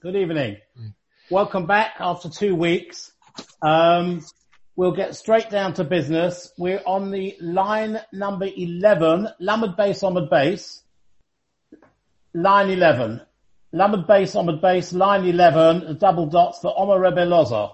Good 0.00 0.14
evening. 0.14 0.58
Welcome 1.28 1.66
back 1.66 1.94
after 1.98 2.28
two 2.28 2.54
weeks. 2.54 3.10
Um, 3.60 4.24
we'll 4.76 4.92
get 4.92 5.16
straight 5.16 5.50
down 5.50 5.74
to 5.74 5.82
business. 5.82 6.52
We're 6.56 6.80
on 6.86 7.10
the 7.10 7.36
line 7.40 7.98
number 8.12 8.46
11, 8.46 9.26
Lamed 9.40 9.76
base, 9.76 10.02
Amud 10.02 10.30
base. 10.30 10.84
Line 12.32 12.70
11. 12.70 13.22
Lamed 13.72 14.06
base, 14.06 14.34
Amud 14.36 14.62
base, 14.62 14.92
line 14.92 15.24
11, 15.24 15.98
double 15.98 16.26
dots 16.26 16.60
for 16.60 16.72
Omer 16.76 17.00
Rebbe 17.00 17.26
Loza. 17.26 17.72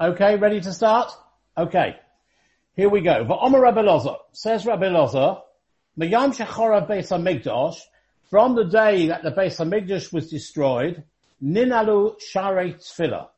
Okay, 0.00 0.36
ready 0.36 0.60
to 0.60 0.72
start? 0.72 1.10
Okay. 1.58 1.96
Here 2.76 2.88
we 2.88 3.00
go. 3.00 3.26
For 3.26 3.42
Omer 3.42 3.60
Rebbe 3.60 3.82
Loza, 3.82 4.16
says 4.30 4.64
Rebbe 4.64 4.86
Loza, 4.86 5.40
Mayam 5.98 6.32
Shechora 6.32 6.88
Beis 6.88 7.10
HaMikdash, 7.10 7.80
from 8.30 8.54
the 8.54 8.64
day 8.64 9.08
that 9.08 9.22
the 9.24 9.32
Beis 9.32 9.58
Hamikdash 9.58 10.12
was 10.12 10.30
destroyed, 10.30 11.02
Ninalu 11.42 12.14
Sharei 12.20 12.76
Tfilah. 12.76 13.28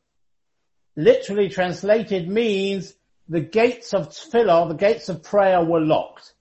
Literally 0.96 1.48
translated 1.48 2.28
means 2.28 2.94
the 3.28 3.40
gates 3.40 3.94
of 3.94 4.10
Tfilah, 4.10 4.68
the 4.68 4.74
gates 4.74 5.08
of 5.08 5.22
prayer 5.22 5.64
were 5.64 5.80
locked. 5.80 6.34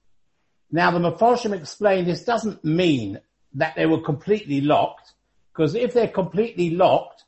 Now 0.70 0.92
the 0.92 1.00
Mefarshim 1.00 1.54
explained 1.54 2.08
this 2.08 2.26
doesn't 2.26 2.66
mean 2.66 3.20
that 3.54 3.76
they 3.76 3.86
were 3.86 4.02
completely 4.02 4.60
locked, 4.60 5.14
because 5.54 5.74
if 5.76 5.94
they're 5.94 6.08
completely 6.08 6.72
locked, 6.72 7.24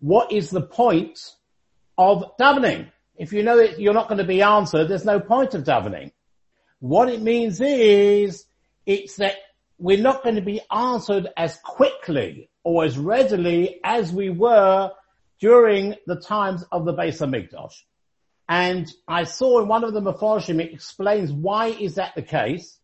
what 0.00 0.30
is 0.30 0.50
the 0.50 0.62
point 0.62 1.18
of 1.96 2.36
davening? 2.38 2.90
If 3.16 3.32
you 3.32 3.42
know 3.42 3.56
that 3.56 3.80
you're 3.80 3.94
not 3.94 4.08
going 4.08 4.18
to 4.18 4.24
be 4.24 4.42
answered, 4.42 4.86
there's 4.86 5.04
no 5.04 5.18
point 5.18 5.54
of 5.54 5.64
davening. 5.64 6.12
What 6.78 7.08
it 7.08 7.20
means 7.20 7.60
is, 7.60 8.44
it's 8.86 9.16
that 9.16 9.34
we're 9.78 10.02
not 10.02 10.22
going 10.22 10.34
to 10.34 10.42
be 10.42 10.60
answered 10.70 11.28
as 11.36 11.58
quickly 11.64 12.50
or 12.64 12.84
as 12.84 12.98
readily 12.98 13.80
as 13.84 14.12
we 14.12 14.28
were 14.30 14.90
during 15.40 15.94
the 16.06 16.20
times 16.20 16.64
of 16.72 16.84
the 16.84 16.92
Beis 16.92 17.20
Hamikdash. 17.20 17.74
And 18.48 18.90
I 19.06 19.24
saw 19.24 19.60
in 19.60 19.68
one 19.68 19.84
of 19.84 19.92
the 19.92 20.00
Mefarshim, 20.00 20.60
it 20.60 20.72
explains 20.72 21.30
why 21.30 21.68
is 21.68 21.94
that 21.94 22.14
the 22.14 22.22
case. 22.22 22.78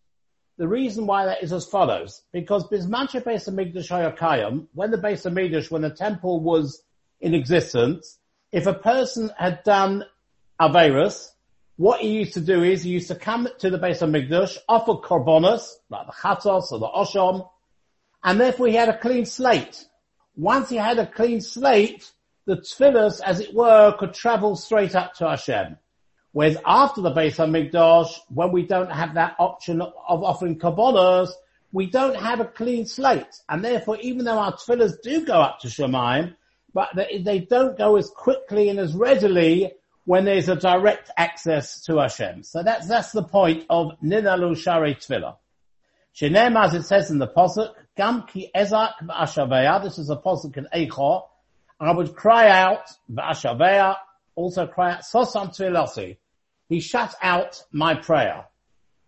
The 0.56 0.68
reason 0.68 1.06
why 1.06 1.24
that 1.24 1.42
is 1.42 1.52
as 1.52 1.66
follows. 1.66 2.22
Because 2.32 2.68
Bismanche 2.68 3.24
Beis 3.24 3.48
Hamikdash 3.48 3.88
Hayakayim, 3.90 4.66
when 4.72 4.92
the 4.92 4.98
Beis 4.98 5.28
Hamikdash, 5.28 5.70
when 5.70 5.82
the 5.82 5.90
temple 5.90 6.40
was 6.40 6.82
in 7.20 7.34
existence, 7.34 8.18
if 8.52 8.66
a 8.66 8.74
person 8.74 9.32
had 9.36 9.64
done 9.64 10.04
Averus, 10.60 11.30
what 11.76 12.00
he 12.00 12.08
used 12.08 12.34
to 12.34 12.40
do 12.40 12.62
is 12.62 12.82
he 12.82 12.90
used 12.90 13.08
to 13.08 13.14
come 13.14 13.48
to 13.58 13.70
the 13.70 13.78
Beis 13.78 14.00
Hamikdash, 14.00 14.58
offer 14.68 14.94
korbanos, 14.94 15.72
like 15.90 16.06
the 16.06 16.12
chatos 16.12 16.70
or 16.70 16.78
the 16.78 16.88
osham, 16.88 17.48
and 18.22 18.40
therefore 18.40 18.68
he 18.68 18.74
had 18.74 18.88
a 18.88 18.98
clean 18.98 19.26
slate. 19.26 19.84
Once 20.36 20.68
he 20.68 20.76
had 20.76 20.98
a 20.98 21.06
clean 21.06 21.40
slate, 21.40 22.10
the 22.46 22.56
tefillahs, 22.56 23.20
as 23.20 23.40
it 23.40 23.54
were, 23.54 23.94
could 23.98 24.14
travel 24.14 24.54
straight 24.56 24.94
up 24.94 25.14
to 25.14 25.28
Hashem. 25.28 25.78
Whereas 26.32 26.56
after 26.64 27.00
the 27.00 27.10
base 27.10 27.38
of 27.38 27.48
Hamikdash, 27.48 28.18
when 28.28 28.52
we 28.52 28.66
don't 28.66 28.90
have 28.90 29.14
that 29.14 29.36
option 29.38 29.80
of 29.80 29.92
offering 30.24 30.58
korbanos, 30.58 31.30
we 31.72 31.86
don't 31.86 32.16
have 32.16 32.40
a 32.40 32.44
clean 32.44 32.86
slate. 32.86 33.40
And 33.48 33.64
therefore, 33.64 33.98
even 34.00 34.24
though 34.24 34.38
our 34.38 34.52
tefillahs 34.52 35.00
do 35.02 35.24
go 35.24 35.40
up 35.40 35.60
to 35.60 35.68
Shemaim, 35.68 36.34
but 36.72 36.90
they 36.94 37.38
don't 37.38 37.78
go 37.78 37.96
as 37.96 38.10
quickly 38.10 38.68
and 38.68 38.80
as 38.80 38.94
readily 38.94 39.72
when 40.04 40.24
there's 40.24 40.48
a 40.48 40.56
direct 40.56 41.10
access 41.16 41.82
to 41.82 41.98
Hashem. 41.98 42.42
So 42.42 42.62
that's, 42.62 42.86
that's 42.86 43.12
the 43.12 43.22
point 43.22 43.64
of 43.70 43.92
Ninalu 44.02 44.56
Shari 44.56 44.94
Tfilah. 44.94 45.36
Shenem, 46.14 46.62
as 46.62 46.74
it 46.74 46.84
says 46.84 47.10
in 47.10 47.18
the 47.18 47.26
Posuk, 47.26 47.72
Gam 47.96 48.24
ki 48.26 48.50
ezak 48.54 48.94
ba'ashaveya, 49.02 49.82
this 49.82 49.98
is 49.98 50.10
a 50.10 50.16
Posuk 50.16 50.56
in 50.56 50.68
Eichor, 50.74 51.22
I 51.80 51.92
would 51.92 52.14
cry 52.14 52.48
out, 52.48 52.90
ba'ashaveya, 53.10 53.96
also 54.34 54.66
cry 54.66 54.92
out, 54.92 55.02
sosam 55.02 55.48
tfilasi. 55.48 56.16
He 56.68 56.80
shut 56.80 57.14
out 57.20 57.62
my 57.72 57.94
prayer. 57.94 58.46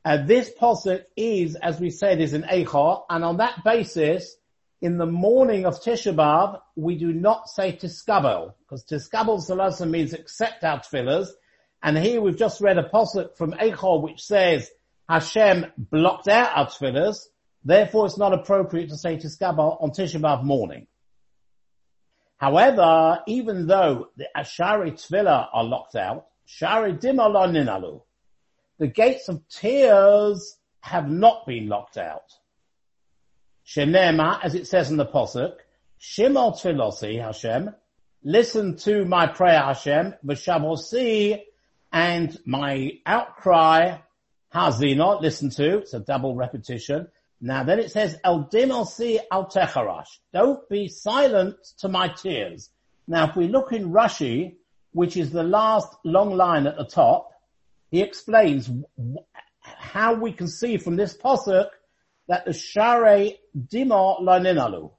And 0.04 0.28
this 0.28 0.50
Posuk 0.60 1.04
is, 1.16 1.56
as 1.56 1.80
we 1.80 1.90
said, 1.90 2.20
is 2.20 2.32
in 2.32 2.42
Eichor, 2.42 3.02
and 3.08 3.24
on 3.24 3.38
that 3.38 3.64
basis, 3.64 4.36
in 4.80 4.98
the 4.98 5.06
morning 5.06 5.64
of 5.64 5.80
Tisha 5.80 6.14
B'Av, 6.14 6.60
we 6.74 6.96
do 6.96 7.12
not 7.12 7.48
say 7.48 7.72
Tiskabel, 7.72 8.52
because 8.60 8.84
Tiskabel 8.84 9.40
Salasa 9.40 9.88
means 9.88 10.12
accept 10.12 10.64
our 10.64 10.80
tefillahs. 10.80 11.28
And 11.82 11.96
here 11.96 12.20
we've 12.20 12.36
just 12.36 12.60
read 12.60 12.78
a 12.78 12.88
posuk 12.88 13.36
from 13.36 13.52
Eichor 13.52 14.02
which 14.02 14.22
says 14.22 14.70
Hashem 15.08 15.66
blocked 15.76 16.28
out 16.28 16.56
our 16.56 16.66
tefillahs, 16.66 17.18
therefore 17.64 18.06
it's 18.06 18.18
not 18.18 18.34
appropriate 18.34 18.90
to 18.90 18.96
say 18.96 19.16
Tiskabel 19.16 19.82
on 19.82 19.90
Tisha 19.90 20.20
B'Av 20.20 20.44
morning. 20.44 20.86
However, 22.36 23.20
even 23.26 23.66
though 23.66 24.08
the 24.16 24.28
Ashari 24.36 24.92
Tefillah 24.92 25.48
are 25.52 25.64
locked 25.64 25.96
out, 25.96 26.26
Shari 26.44 26.92
Dima 26.92 27.30
Ninalu, 27.30 28.02
the 28.78 28.88
gates 28.88 29.28
of 29.28 29.42
tears 29.48 30.58
have 30.80 31.10
not 31.10 31.46
been 31.46 31.68
locked 31.68 31.96
out. 31.96 32.30
Shenema, 33.66 34.38
as 34.44 34.54
it 34.54 34.66
says 34.66 34.90
in 34.90 34.96
the 34.96 35.06
Posuk, 35.06 35.54
Shimol 36.00 36.54
Tfilosi 36.54 37.20
Hashem, 37.20 37.74
listen 38.22 38.76
to 38.76 39.04
my 39.04 39.26
prayer 39.26 39.60
Hashem, 39.60 40.14
V'shavosi, 40.24 41.40
and 41.92 42.38
my 42.46 42.92
outcry, 43.06 43.98
Hazina, 44.54 45.20
listen 45.20 45.50
to, 45.50 45.78
it's 45.78 45.94
a 45.94 46.00
double 46.00 46.34
repetition. 46.34 47.08
Now 47.40 47.64
then 47.64 47.80
it 47.80 47.90
says, 47.90 48.18
El 48.22 48.44
Dimosi 48.44 49.18
Al 49.30 49.46
Techarash, 49.46 50.18
don't 50.32 50.68
be 50.68 50.88
silent 50.88 51.56
to 51.78 51.88
my 51.88 52.08
tears. 52.08 52.70
Now 53.08 53.28
if 53.28 53.36
we 53.36 53.48
look 53.48 53.72
in 53.72 53.90
Rashi, 53.90 54.56
which 54.92 55.16
is 55.16 55.30
the 55.30 55.42
last 55.42 55.88
long 56.04 56.36
line 56.36 56.66
at 56.66 56.76
the 56.76 56.84
top, 56.84 57.30
he 57.90 58.00
explains 58.00 58.70
how 59.62 60.14
we 60.14 60.32
can 60.32 60.48
see 60.48 60.76
from 60.76 60.96
this 60.96 61.16
posuk 61.16 61.68
that 62.28 62.44
the 62.44 62.52
share 62.52 63.30
dimo 63.56 64.20
laninalu. 64.22 64.90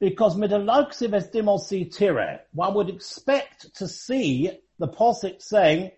Because 0.00 0.36
midalaksiv 0.36 1.12
as 1.12 1.28
dimo 1.28 1.58
si 1.58 1.84
tire, 1.84 2.40
one 2.52 2.74
would 2.74 2.88
expect 2.88 3.74
to 3.76 3.86
see 3.86 4.50
the 4.78 4.88
posik 4.88 5.42
saying, 5.42 5.90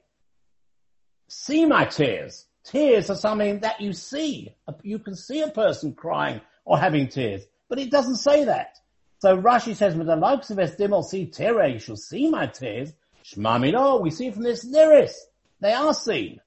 see 1.28 1.64
my 1.66 1.84
tears. 1.84 2.46
Tears 2.64 3.10
are 3.10 3.16
something 3.16 3.60
that 3.60 3.80
you 3.80 3.92
see. 3.92 4.54
You 4.82 4.98
can 4.98 5.16
see 5.16 5.40
a 5.42 5.48
person 5.48 5.94
crying 5.94 6.40
or 6.64 6.78
having 6.78 7.08
tears, 7.08 7.42
but 7.68 7.78
it 7.78 7.90
doesn't 7.90 8.16
say 8.16 8.44
that. 8.44 8.78
So 9.18 9.36
Rashi 9.36 9.76
says, 9.76 9.94
likes 9.94 10.50
of 10.50 10.58
Esdimol 10.58 11.04
see 11.04 11.26
tire, 11.26 11.66
you 11.68 11.78
shall 11.78 11.96
see 11.96 12.28
my 12.28 12.46
tears. 12.46 12.92
Shmamino, 13.24 14.02
we 14.02 14.10
see 14.10 14.32
from 14.32 14.42
this 14.42 14.64
nearest. 14.64 15.16
They 15.60 15.72
are 15.72 15.94
seen. 15.94 16.40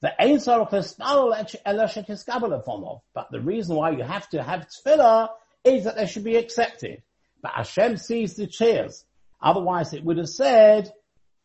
The 0.00 0.22
Ein 0.22 0.38
But 3.14 3.30
the 3.30 3.40
reason 3.40 3.76
why 3.76 3.90
you 3.90 4.02
have 4.04 4.28
to 4.30 4.42
have 4.42 4.68
tefillah 4.68 5.28
is 5.64 5.84
that 5.84 5.96
they 5.96 6.06
should 6.06 6.24
be 6.24 6.36
accepted. 6.36 7.02
But 7.42 7.52
Hashem 7.52 7.96
sees 7.96 8.34
the 8.34 8.46
tears. 8.46 9.04
Otherwise 9.42 9.92
it 9.94 10.04
would 10.04 10.18
have 10.18 10.28
said, 10.28 10.92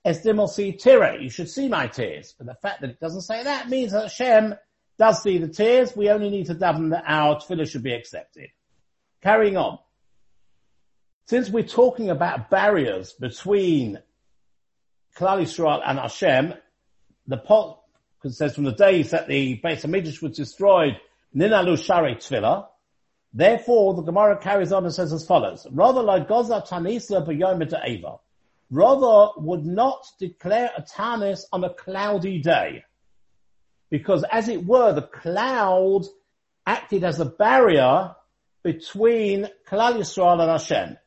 Esdimol 0.06 0.50
see 0.50 0.74
tire, 0.74 1.20
you 1.20 1.30
should 1.30 1.50
see 1.50 1.68
my 1.68 1.88
tears. 1.88 2.36
But 2.38 2.48
the 2.48 2.56
fact 2.56 2.82
that 2.82 2.92
it 2.92 3.00
doesn't 3.00 3.22
say 3.22 3.44
that 3.44 3.70
means 3.70 3.92
that 3.92 4.04
Hashem 4.04 4.56
does 5.00 5.24
see 5.24 5.40
the 5.40 5.48
tears. 5.48 5.96
We 5.96 6.10
only 6.10 6.30
need 6.30 6.48
to 6.48 6.56
daven 6.56 6.92
that 6.92 7.06
our 7.08 7.38
tefillah 7.38 7.70
should 7.70 7.84
be 7.84 7.94
accepted. 7.94 8.50
Carrying 9.22 9.58
on. 9.58 9.80
Since 11.26 11.50
we're 11.50 11.64
talking 11.64 12.10
about 12.10 12.50
barriers 12.50 13.14
between 13.14 14.00
Klal 15.18 15.42
Yisrael 15.42 15.82
and 15.84 15.98
Hashem, 15.98 16.54
the 17.28 17.38
because 18.24 18.36
it 18.36 18.38
says 18.38 18.56
from 18.56 18.64
the 18.64 18.72
days 18.72 19.12
that 19.12 19.28
the 19.28 19.60
Beis 19.62 19.82
Hamikdash 19.82 20.22
was 20.22 20.38
destroyed, 20.38 20.96
Ninalu 21.36 21.78
Shari 21.78 22.16
Tfilah. 22.16 22.68
Therefore, 23.34 23.96
the 23.96 24.02
Gemara 24.02 24.38
carries 24.38 24.72
on 24.72 24.86
and 24.86 24.94
says 24.94 25.12
as 25.12 25.26
follows: 25.26 25.68
Rather 25.72 26.02
like 26.02 26.30
Goza 26.30 26.64
Tanisa 26.66 27.26
b'Yom 27.28 27.62
Eva, 27.86 28.20
rather 28.72 29.34
would 29.38 29.66
not 29.66 30.06
declare 30.20 30.72
a 30.78 30.84
tanis 30.84 31.44
on 31.52 31.66
a 31.66 31.74
cloudy 31.74 32.40
day, 32.40 32.86
because 33.90 34.24
as 34.32 34.48
it 34.48 34.66
were, 34.66 34.94
the 34.94 35.02
cloud 35.02 36.04
acted 36.66 37.04
as 37.04 37.20
a 37.20 37.26
barrier 37.26 38.16
between 38.64 39.50
Klal 39.70 39.98
Yisrael 39.98 40.40
and 40.40 40.50
Hashem. 40.50 40.98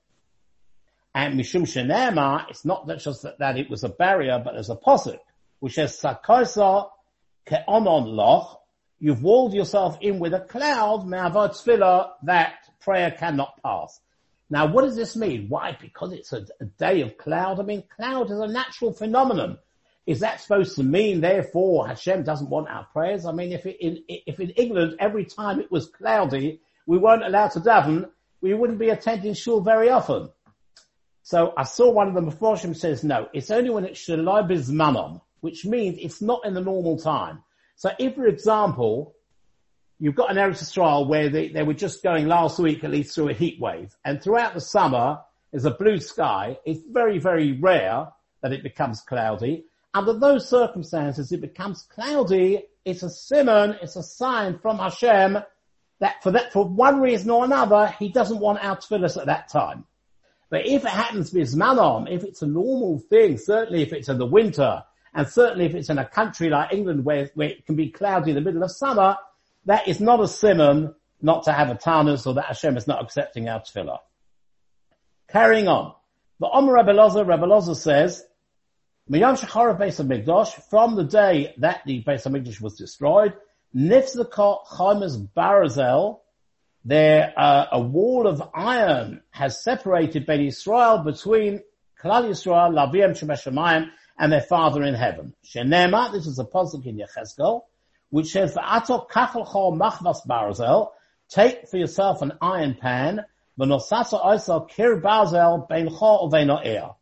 And 1.15 1.41
Mishum 1.41 1.62
Shenema, 1.62 2.51
it's 2.51 2.67
not 2.67 2.87
just 2.99 3.23
that, 3.23 3.39
that, 3.39 3.57
it 3.57 3.71
was 3.71 3.85
a 3.85 3.89
barrier, 3.89 4.39
but 4.45 4.55
as 4.55 4.69
a 4.69 4.77
posit, 4.77 5.21
which 5.61 5.77
says 5.77 5.99
Sakosa 5.99 6.91
ke'onon 7.47 8.07
loch, 8.07 8.61
you've 8.99 9.23
walled 9.23 9.55
yourself 9.55 9.99
in 10.01 10.19
with 10.19 10.35
a 10.35 10.41
cloud, 10.41 11.07
ma'avot 11.07 12.11
that 12.25 12.55
prayer 12.81 13.11
cannot 13.11 13.63
pass. 13.63 14.01
Now 14.49 14.67
what 14.67 14.83
does 14.83 14.97
this 14.97 15.17
mean? 15.17 15.47
Why? 15.49 15.77
Because 15.81 16.13
it's 16.13 16.33
a, 16.33 16.47
a, 16.61 16.65
day 16.65 17.01
of 17.01 17.19
cloud. 17.19 17.59
I 17.59 17.65
mean, 17.65 17.83
cloud 17.97 18.31
is 18.31 18.39
a 18.39 18.47
natural 18.47 18.93
phenomenon. 18.93 19.59
Is 20.07 20.21
that 20.21 20.41
supposed 20.41 20.77
to 20.77 20.85
mean, 20.85 21.21
therefore, 21.21 21.89
Hashem 21.89 22.23
doesn't 22.23 22.49
want 22.49 22.69
our 22.69 22.85
prayers? 22.93 23.27
I 23.27 23.33
mean, 23.33 23.53
if 23.53 23.67
it, 23.67 23.77
in, 23.81 24.05
if 24.09 24.39
in 24.39 24.51
England 24.51 24.97
every 25.01 25.25
time 25.25 25.59
it 25.61 25.71
was 25.71 25.89
cloudy, 25.89 26.61
we 26.87 26.97
weren't 26.97 27.25
allowed 27.25 27.51
to 27.53 27.61
daven, 27.61 28.09
we 28.41 28.55
wouldn't 28.55 28.79
be 28.79 28.91
attending 28.91 29.35
shul 29.35 29.61
very 29.61 29.91
often. 29.91 30.31
So 31.23 31.53
I 31.57 31.65
saw 31.65 31.91
one 31.91 32.07
of 32.07 32.15
the 32.15 32.21
Meforshim 32.21 32.77
says, 32.77 33.03
no, 33.03 33.29
it's 33.35 33.51
only 33.51 33.71
when 33.71 33.85
it's 33.85 34.01
Shalai 34.01 34.49
Bizmanon, 34.49 35.21
which 35.47 35.65
means 35.65 35.97
it's 36.01 36.21
not 36.21 36.45
in 36.45 36.55
the 36.55 36.61
normal 36.61 36.99
time. 36.99 37.41
So 37.77 37.91
if, 38.01 38.17
for 38.17 38.27
example, 38.27 39.15
you've 40.01 40.17
got 40.17 40.33
an 40.33 40.39
Eretz 40.39 40.61
Yisrael 40.61 41.07
where 41.07 41.29
they, 41.31 41.51
they 41.51 41.63
were 41.63 41.73
just 41.73 42.03
going 42.03 42.27
last 42.27 42.59
week 42.59 42.83
at 42.83 42.91
least 42.91 43.15
through 43.15 43.29
a 43.29 43.33
heat 43.33 43.61
wave, 43.61 43.95
and 44.05 44.21
throughout 44.21 44.55
the 44.55 44.61
summer 44.61 45.21
there's 45.53 45.65
a 45.65 45.71
blue 45.71 46.01
sky. 46.01 46.59
It's 46.67 46.81
very, 46.91 47.21
very 47.21 47.53
rare 47.53 48.09
that 48.43 48.53
it 48.53 48.65
becomes 48.65 49.03
cloudy. 49.03 49.67
Under 49.95 50.15
those 50.15 50.49
circumstances, 50.49 51.31
it 51.31 51.41
becomes 51.41 51.87
cloudy. 51.95 52.65
It's 52.85 53.05
a 53.05 53.09
simon, 53.09 53.77
it's 53.81 53.95
a 53.95 54.03
sign 54.03 54.59
from 54.59 54.79
Hashem 54.79 55.39
that 56.01 56.23
for 56.25 56.33
that, 56.33 56.53
for 56.53 56.67
one 56.67 57.01
reason 57.01 57.31
or 57.31 57.45
another, 57.45 57.95
he 58.01 58.09
doesn't 58.09 58.41
want 58.41 58.65
our 58.65 58.77
tefillahs 58.77 59.17
at 59.17 59.27
that 59.27 59.49
time. 59.49 59.85
But 60.51 60.67
if 60.67 60.85
it 60.85 60.91
happens 60.91 61.33
with 61.33 61.55
Zmanom, 61.55 62.11
if 62.11 62.25
it's 62.25 62.43
a 62.43 62.49
normal 62.49 62.99
thing, 62.99 63.39
certainly 63.39 63.83
if 63.83 63.93
it's 63.93 64.09
in 64.09 64.19
the 64.19 64.27
winter, 64.27 64.83
and 65.17 65.27
certainly 65.27 65.65
if 65.65 65.75
it's 65.75 65.89
in 65.89 65.99
a 65.99 66.05
country 66.05 66.51
like 66.51 66.75
England 66.75 67.03
where, 67.05 67.31
where 67.35 67.49
it 67.49 67.65
can 67.65 67.75
be 67.75 67.89
cloudy 67.89 68.33
in 68.33 68.35
the 68.35 68.43
middle 68.43 68.63
of 68.63 68.71
summer, 68.71 69.17
that 69.65 69.89
is 69.89 69.99
not 69.99 70.21
a 70.21 70.29
simon 70.29 70.95
not 71.23 71.45
to 71.45 71.53
have 71.53 71.71
a 71.71 71.75
tanus 71.75 72.27
or 72.27 72.35
that 72.35 72.45
Hashem 72.45 72.77
is 72.77 72.87
not 72.87 73.03
accepting 73.03 73.49
our 73.49 73.61
tefillah. 73.61 73.99
Carrying 75.29 75.69
on. 75.69 75.95
The 76.39 76.51
Omer 76.53 76.75
Rabbi 76.75 76.93
Loza, 76.93 77.25
Loza 77.25 77.75
says, 77.75 78.23
Miyam 79.11 79.41
Shecharav 79.41 79.81
Beis 79.81 80.05
HaMikdash, 80.05 80.53
from 80.69 80.97
the 80.97 81.05
day 81.05 81.55
that 81.59 81.81
the 81.87 82.05
Beis 82.05 82.27
HaMikdash 82.27 82.61
was 82.61 82.77
destroyed, 82.77 83.33
Nitzlaka 83.75 84.67
Chaimas 84.67 85.27
Barazel, 85.35 86.21
there, 86.85 87.33
uh, 87.39 87.67
a 87.73 87.81
wall 87.81 88.27
of 88.27 88.43
iron 88.55 89.23
has 89.31 89.65
separated 89.65 90.27
Ben 90.27 90.43
Israel 90.43 90.99
between 90.99 91.62
Klal 92.01 92.29
Yisrael, 92.29 92.71
Laviem 92.75 93.12
Shemeshamayim, 93.12 93.89
and 94.19 94.33
their 94.33 94.41
Father 94.41 94.83
in 94.83 94.95
heaven. 94.95 95.35
Shenema, 95.45 96.13
this 96.13 96.27
is 96.27 96.39
a 96.39 96.45
pasuk 96.45 96.87
in 96.87 96.99
Yechezkel, 96.99 97.63
which 98.11 98.33
says, 98.33 98.55
"V'atok 98.55 99.11
kachel 99.11 99.47
chol 99.47 99.77
machvas 99.77 100.27
barzel, 100.27 100.91
take 101.29 101.69
for 101.69 101.77
yourself 101.77 102.23
an 102.23 102.33
iron 102.41 102.75
pan, 102.75 103.25
v'nosasa 103.59 104.25
oisel 104.25 104.69
kir 104.69 105.01
barzel 105.01 105.69
bein 105.69 105.89
chol 105.89 106.31
uvein 106.31 106.95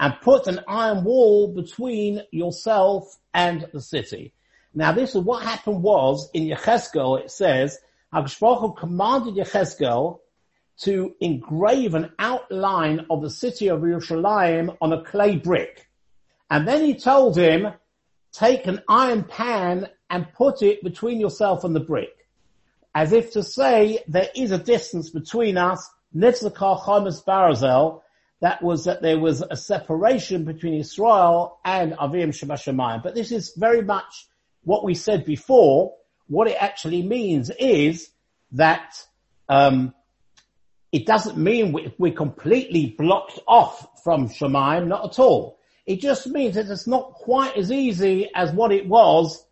and 0.00 0.14
put 0.22 0.46
an 0.46 0.60
iron 0.68 1.04
wall 1.04 1.48
between 1.54 2.22
yourself 2.30 3.16
and 3.32 3.66
the 3.72 3.80
city." 3.80 4.34
Now 4.74 4.92
this 4.92 5.14
is 5.14 5.22
what 5.22 5.42
happened 5.42 5.82
was, 5.82 6.30
in 6.34 6.44
Yechezkel 6.44 7.20
it 7.20 7.30
says, 7.30 7.78
HaKadosh 8.12 8.76
commanded 8.76 9.34
Yechezkel 9.34 10.20
to 10.80 11.14
engrave 11.20 11.94
an 11.94 12.12
outline 12.18 13.06
of 13.10 13.22
the 13.22 13.30
city 13.30 13.68
of 13.68 13.80
Yerushalayim 13.80 14.76
on 14.80 14.92
a 14.92 15.02
clay 15.02 15.36
brick. 15.36 15.87
And 16.50 16.66
then 16.66 16.84
he 16.84 16.94
told 16.94 17.36
him, 17.36 17.68
take 18.32 18.66
an 18.66 18.82
iron 18.88 19.24
pan 19.24 19.88
and 20.10 20.32
put 20.32 20.62
it 20.62 20.82
between 20.82 21.20
yourself 21.20 21.64
and 21.64 21.74
the 21.74 21.80
brick. 21.80 22.26
As 22.94 23.12
if 23.12 23.32
to 23.32 23.42
say, 23.42 24.02
there 24.08 24.28
is 24.34 24.50
a 24.50 24.58
distance 24.58 25.10
between 25.10 25.56
us, 25.56 25.88
Nitzlakar 26.16 26.80
Chomas 26.80 27.24
Barazel, 27.24 28.02
that 28.40 28.62
was 28.62 28.84
that 28.84 29.02
there 29.02 29.18
was 29.18 29.42
a 29.42 29.56
separation 29.56 30.44
between 30.44 30.74
Israel 30.74 31.58
and 31.64 31.92
Avim 31.92 32.28
Shemashamayim. 32.28 33.02
But 33.02 33.14
this 33.14 33.32
is 33.32 33.52
very 33.56 33.82
much 33.82 34.26
what 34.62 34.84
we 34.84 34.94
said 34.94 35.24
before, 35.24 35.94
what 36.28 36.48
it 36.48 36.56
actually 36.60 37.02
means 37.02 37.50
is 37.50 38.10
that 38.52 39.02
um, 39.48 39.94
it 40.92 41.04
doesn't 41.06 41.36
mean 41.36 41.76
we're 41.98 42.12
completely 42.12 42.94
blocked 42.96 43.38
off 43.46 44.02
from 44.02 44.28
Shemaim, 44.28 44.86
not 44.86 45.04
at 45.04 45.18
all. 45.18 45.57
It 45.88 46.02
just 46.02 46.26
means 46.26 46.56
that 46.56 46.68
it's 46.68 46.86
not 46.86 47.14
quite 47.14 47.56
as 47.56 47.72
easy 47.72 48.28
as 48.34 48.52
what 48.52 48.72
it 48.72 48.86
was 48.86 49.42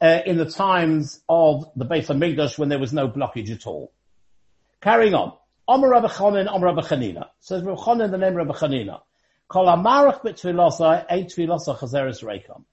uh, 0.00 0.20
in 0.24 0.38
the 0.38 0.46
times 0.46 1.20
of 1.28 1.70
the 1.76 1.84
Beit 1.84 2.06
HaMikdash 2.06 2.56
when 2.56 2.70
there 2.70 2.78
was 2.78 2.94
no 2.94 3.08
blockage 3.08 3.50
at 3.50 3.66
all. 3.66 3.92
Carrying 4.80 5.12
on. 5.12 5.34
Omer 5.68 5.90
Rabbi 5.90 6.08
Chanin, 6.08 6.50
Omer 6.50 6.68
Rabbi 6.68 6.80
Chanina. 6.80 7.28
Says 7.40 7.62
Rabbi 7.62 7.78
Chanin, 7.78 8.10
the 8.10 8.16
name 8.16 8.34
Rabbi 8.34 8.54
Chanina. 8.54 9.02
Kol 9.48 9.66
amarach 9.66 10.22
b'tfilosai, 10.22 11.04
ein 11.10 11.26
tfilosai 11.26 11.76
chazeres 11.76 12.24
reikam. 12.24 12.64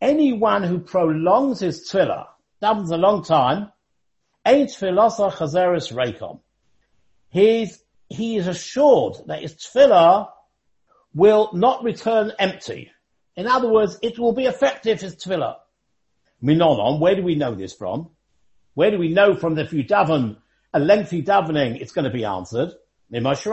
Anyone 0.00 0.64
who 0.64 0.80
prolongs 0.80 1.60
his 1.60 1.88
tefillah 1.88 2.26
davens 2.60 2.90
a 2.90 2.96
long 2.96 3.22
time, 3.22 3.70
ein 4.44 4.66
tfilosai 4.66 5.30
chazeres 5.30 5.92
reikom. 5.92 6.40
He's, 7.30 7.78
he 8.08 8.36
is 8.36 8.48
assured 8.48 9.14
that 9.28 9.42
his 9.42 9.54
tefillah 9.54 10.28
will 11.14 11.50
not 11.52 11.84
return 11.84 12.32
empty. 12.38 12.90
In 13.36 13.46
other 13.46 13.68
words, 13.68 13.98
it 14.02 14.18
will 14.18 14.32
be 14.32 14.46
effective, 14.46 15.02
as 15.02 15.16
tefillah. 15.16 15.56
Minonon, 16.42 17.00
where 17.00 17.14
do 17.14 17.22
we 17.22 17.34
know 17.34 17.54
this 17.54 17.72
from? 17.72 18.10
Where 18.74 18.90
do 18.90 18.98
we 18.98 19.08
know 19.08 19.34
from 19.34 19.54
that 19.54 19.66
if 19.66 19.72
you 19.72 19.84
daven 19.84 20.36
a 20.72 20.80
lengthy 20.80 21.22
davening, 21.22 21.80
it's 21.80 21.92
going 21.92 22.04
to 22.04 22.10
be 22.10 22.24
answered? 22.24 22.72
From 23.10 23.22
Moshe 23.22 23.46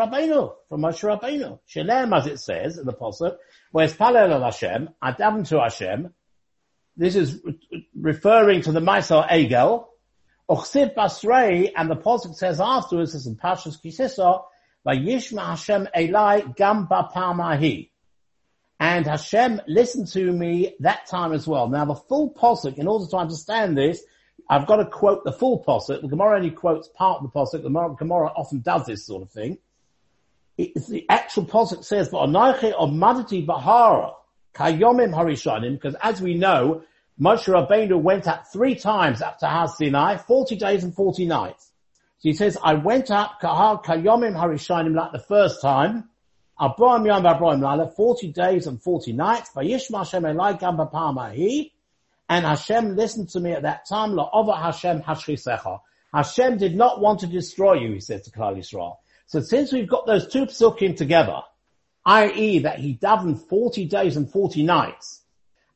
Rabbeinu. 0.69 1.59
Shalem, 1.67 2.13
as 2.13 2.25
it 2.25 2.39
says 2.39 2.77
in 2.77 2.85
the 2.85 2.93
Pasuk, 2.93 3.37
where's 3.71 3.93
Palel 3.93 4.31
al 4.31 4.43
Hashem, 4.43 4.89
I 5.01 5.11
daven 5.11 5.47
to 5.49 5.59
Hashem, 5.59 6.13
this 6.97 7.15
is 7.15 7.39
referring 7.95 8.61
to 8.63 8.71
the 8.71 8.79
Maisel 8.79 9.27
Egel. 9.29 9.85
Ochsiv 10.49 10.95
Basrei, 10.95 11.71
and 11.75 11.89
the 11.89 11.95
Pasuk 11.95 12.35
says 12.35 12.59
afterwards, 12.59 13.15
as 13.15 13.27
in 13.27 13.35
Pashas 13.35 13.77
Kisisa, 13.81 14.41
Vayishma 14.86 15.45
Hashem 15.48 15.88
Elai 15.95 16.56
Gam 16.56 16.88
Bapamahi. 16.88 17.89
And 18.80 19.06
Hashem 19.06 19.62
listened 19.68 20.07
to 20.13 20.31
me 20.31 20.75
that 20.80 21.06
time 21.06 21.33
as 21.33 21.48
well. 21.48 21.69
Now 21.69 21.86
the 21.86 21.95
full 21.95 22.33
Pasuk, 22.33 22.78
in 22.78 22.88
order 22.88 23.06
to 23.06 23.18
understand 23.18 23.78
this, 23.78 24.04
I've 24.50 24.66
got 24.66 24.78
to 24.78 24.86
quote 24.86 25.24
the 25.24 25.31
full 25.31 25.63
Pasuk. 25.63 26.01
The 26.01 26.07
Gemara 26.07 26.38
only 26.38 26.50
quotes 26.50 26.88
part 26.89 27.22
of 27.22 27.31
the 27.31 27.39
Pasuk. 27.39 27.62
The 27.62 27.95
Gemara 27.95 28.28
often 28.36 28.62
does 28.62 28.86
this 28.86 29.06
sort 29.06 29.22
of 29.22 29.31
thing. 29.31 29.60
It's 30.57 30.88
the 30.88 31.06
actual 31.10 31.45
Pasuk 31.45 31.83
says, 31.83 32.10
V'anayche 32.10 32.72
of 32.72 32.89
Madati 32.89 33.45
Bahara, 33.45 34.13
Kayomim 34.54 35.13
Harishanim, 35.13 35.74
because 35.74 35.95
as 36.01 36.22
we 36.22 36.33
know, 36.33 36.83
Moshe 37.19 37.48
Rabbeinu 37.48 38.01
went 38.01 38.28
up 38.28 38.48
three 38.51 38.75
times 38.75 39.22
up 39.22 39.38
to 39.39 39.48
Har 39.48 39.68
Sinai, 39.68 40.18
40 40.18 40.56
days 40.56 40.83
and 40.83 40.94
40 40.94 41.25
nights. 41.28 41.70
He 42.21 42.33
says, 42.33 42.57
I 42.63 42.75
went 42.75 43.09
up 43.09 43.39
Kahar 43.41 43.83
Kayomim 43.83 44.35
Harishanim 44.35 44.95
like 44.95 45.12
the 45.12 45.19
first 45.19 45.59
time, 45.59 46.09
Arba'im 46.59 47.07
Yom 47.07 47.23
Arba'im 47.23 47.61
Lala, 47.61 47.90
40 47.90 48.31
days 48.31 48.68
and 48.68 48.81
40 48.81 49.13
nights, 49.13 49.49
Vayishma 49.56 49.99
Hashem 49.99 50.23
Elai 50.23 50.59
Gamba 50.59 50.85
Parmahi, 50.85 51.71
and 52.30 52.45
Hashem 52.45 52.95
listened 52.95 53.30
to 53.30 53.40
me 53.40 53.54
at 53.54 53.63
that 53.63 53.87
time, 53.87 54.11
La'ova 54.11 54.56
Hashem 54.61 55.01
Hashrisecha. 55.01 55.80
Hashem 56.13 56.57
did 56.57 56.75
not 56.75 57.01
want 57.01 57.21
to 57.21 57.28
destroy 57.28 57.73
you, 57.73 57.94
he 57.94 57.99
says 57.99 58.21
to 58.21 58.31
Klal 58.31 58.56
Yisrael. 58.56 58.97
So 59.25 59.40
since 59.40 59.73
we've 59.73 59.90
got 59.90 60.06
those 60.06 60.28
two 60.28 60.45
psukim 60.45 60.95
together, 60.95 61.42
i.e. 62.06 62.59
that 62.59 62.78
he 62.78 62.99
davened 63.01 63.47
40 63.47 63.85
days 63.85 64.16
and 64.16 64.31
40 64.31 64.61
nights, 64.61 65.21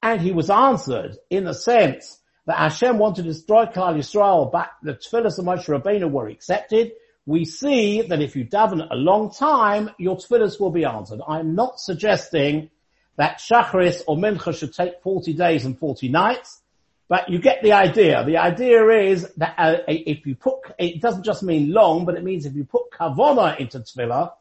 and 0.04 0.22
he 0.22 0.32
was 0.32 0.52
answered 0.52 1.18
in 1.32 1.46
the 1.46 1.54
sense 1.56 2.20
that 2.46 2.58
Hashem 2.58 2.98
wanted 2.98 3.24
to 3.24 3.30
destroy 3.30 3.66
Klal 3.66 3.98
Yisrael, 3.98 4.52
but 4.52 4.70
the 4.84 4.94
tefillahs 4.94 5.40
of 5.40 5.46
Moshe 5.46 5.66
Rabbeinu 5.66 6.10
were 6.10 6.28
accepted, 6.28 6.92
we 7.25 7.44
see 7.44 8.04
that 8.04 8.22
if 8.22 8.36
you 8.36 8.46
daven 8.46 8.88
a 8.90 8.96
long 8.96 9.32
time, 9.32 9.90
your 9.98 10.18
tefillahs 10.18 10.60
will 10.60 10.70
be 10.70 10.86
answered. 10.86 11.22
I'm 11.28 11.56
not 11.56 11.80
suggesting 11.80 12.70
that 13.18 13.40
Shacharis 13.40 14.04
or 14.08 14.18
Mincha 14.18 14.56
should 14.56 14.74
take 14.74 15.02
40 15.02 15.34
days 15.34 15.66
and 15.66 15.78
40 15.78 16.10
nights, 16.10 16.62
but 17.08 17.30
you 17.30 17.40
get 17.40 17.64
the 17.64 17.74
idea. 17.74 18.24
The 18.25 18.38
idea 18.38 18.88
is 18.90 19.28
that 19.38 19.56
uh, 19.58 19.78
if 19.88 20.25
you 20.25 20.36
put, 20.36 20.60
it 20.78 21.02
doesn't 21.02 21.24
just 21.24 21.42
mean 21.42 21.72
long, 21.72 22.06
but 22.06 22.16
it 22.16 22.24
means 22.24 22.46
if 22.46 22.56
you 22.56 22.64
put 22.64 22.92
kavona 22.92 23.58
into 23.60 23.80
tefillah, 23.80 24.34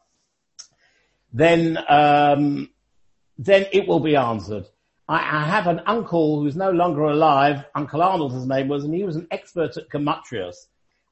then 1.33 1.77
um, 1.89 2.69
then 3.37 3.65
it 3.71 3.87
will 3.87 3.99
be 3.99 4.15
answered. 4.15 4.65
I, 5.07 5.17
I, 5.17 5.43
have 5.45 5.67
an 5.67 5.81
uncle 5.85 6.41
who's 6.41 6.55
no 6.55 6.71
longer 6.71 7.03
alive. 7.03 7.63
Uncle 7.75 8.01
Arnold, 8.01 8.33
his 8.33 8.47
name 8.47 8.67
was, 8.67 8.83
and 8.83 8.93
he 8.93 9.03
was 9.03 9.15
an 9.15 9.27
expert 9.29 9.77
at 9.77 9.89
gematrias. 9.89 10.55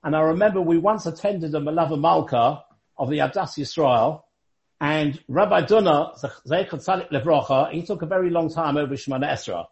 And 0.04 0.16
I 0.16 0.22
remember 0.22 0.62
we 0.62 0.78
once 0.78 1.06
attended 1.06 1.54
a 1.54 1.60
Malava 1.60 2.00
Malka 2.00 2.64
of 2.98 3.10
the 3.10 3.20
Adas 3.20 3.58
Yisrael, 3.58 4.24
and 4.82 5.20
Rabbi 5.30 5.62
Dunner, 5.62 6.12
Zeichat 6.48 6.84
Tzaddik 6.86 7.10
Levrocha, 7.10 7.72
he 7.72 7.84
took 7.84 8.02
a 8.02 8.06
very 8.06 8.30
long 8.30 8.54
time 8.54 8.78
over 8.78 8.96
Shemana 8.96 9.30
Esra. 9.32 9.66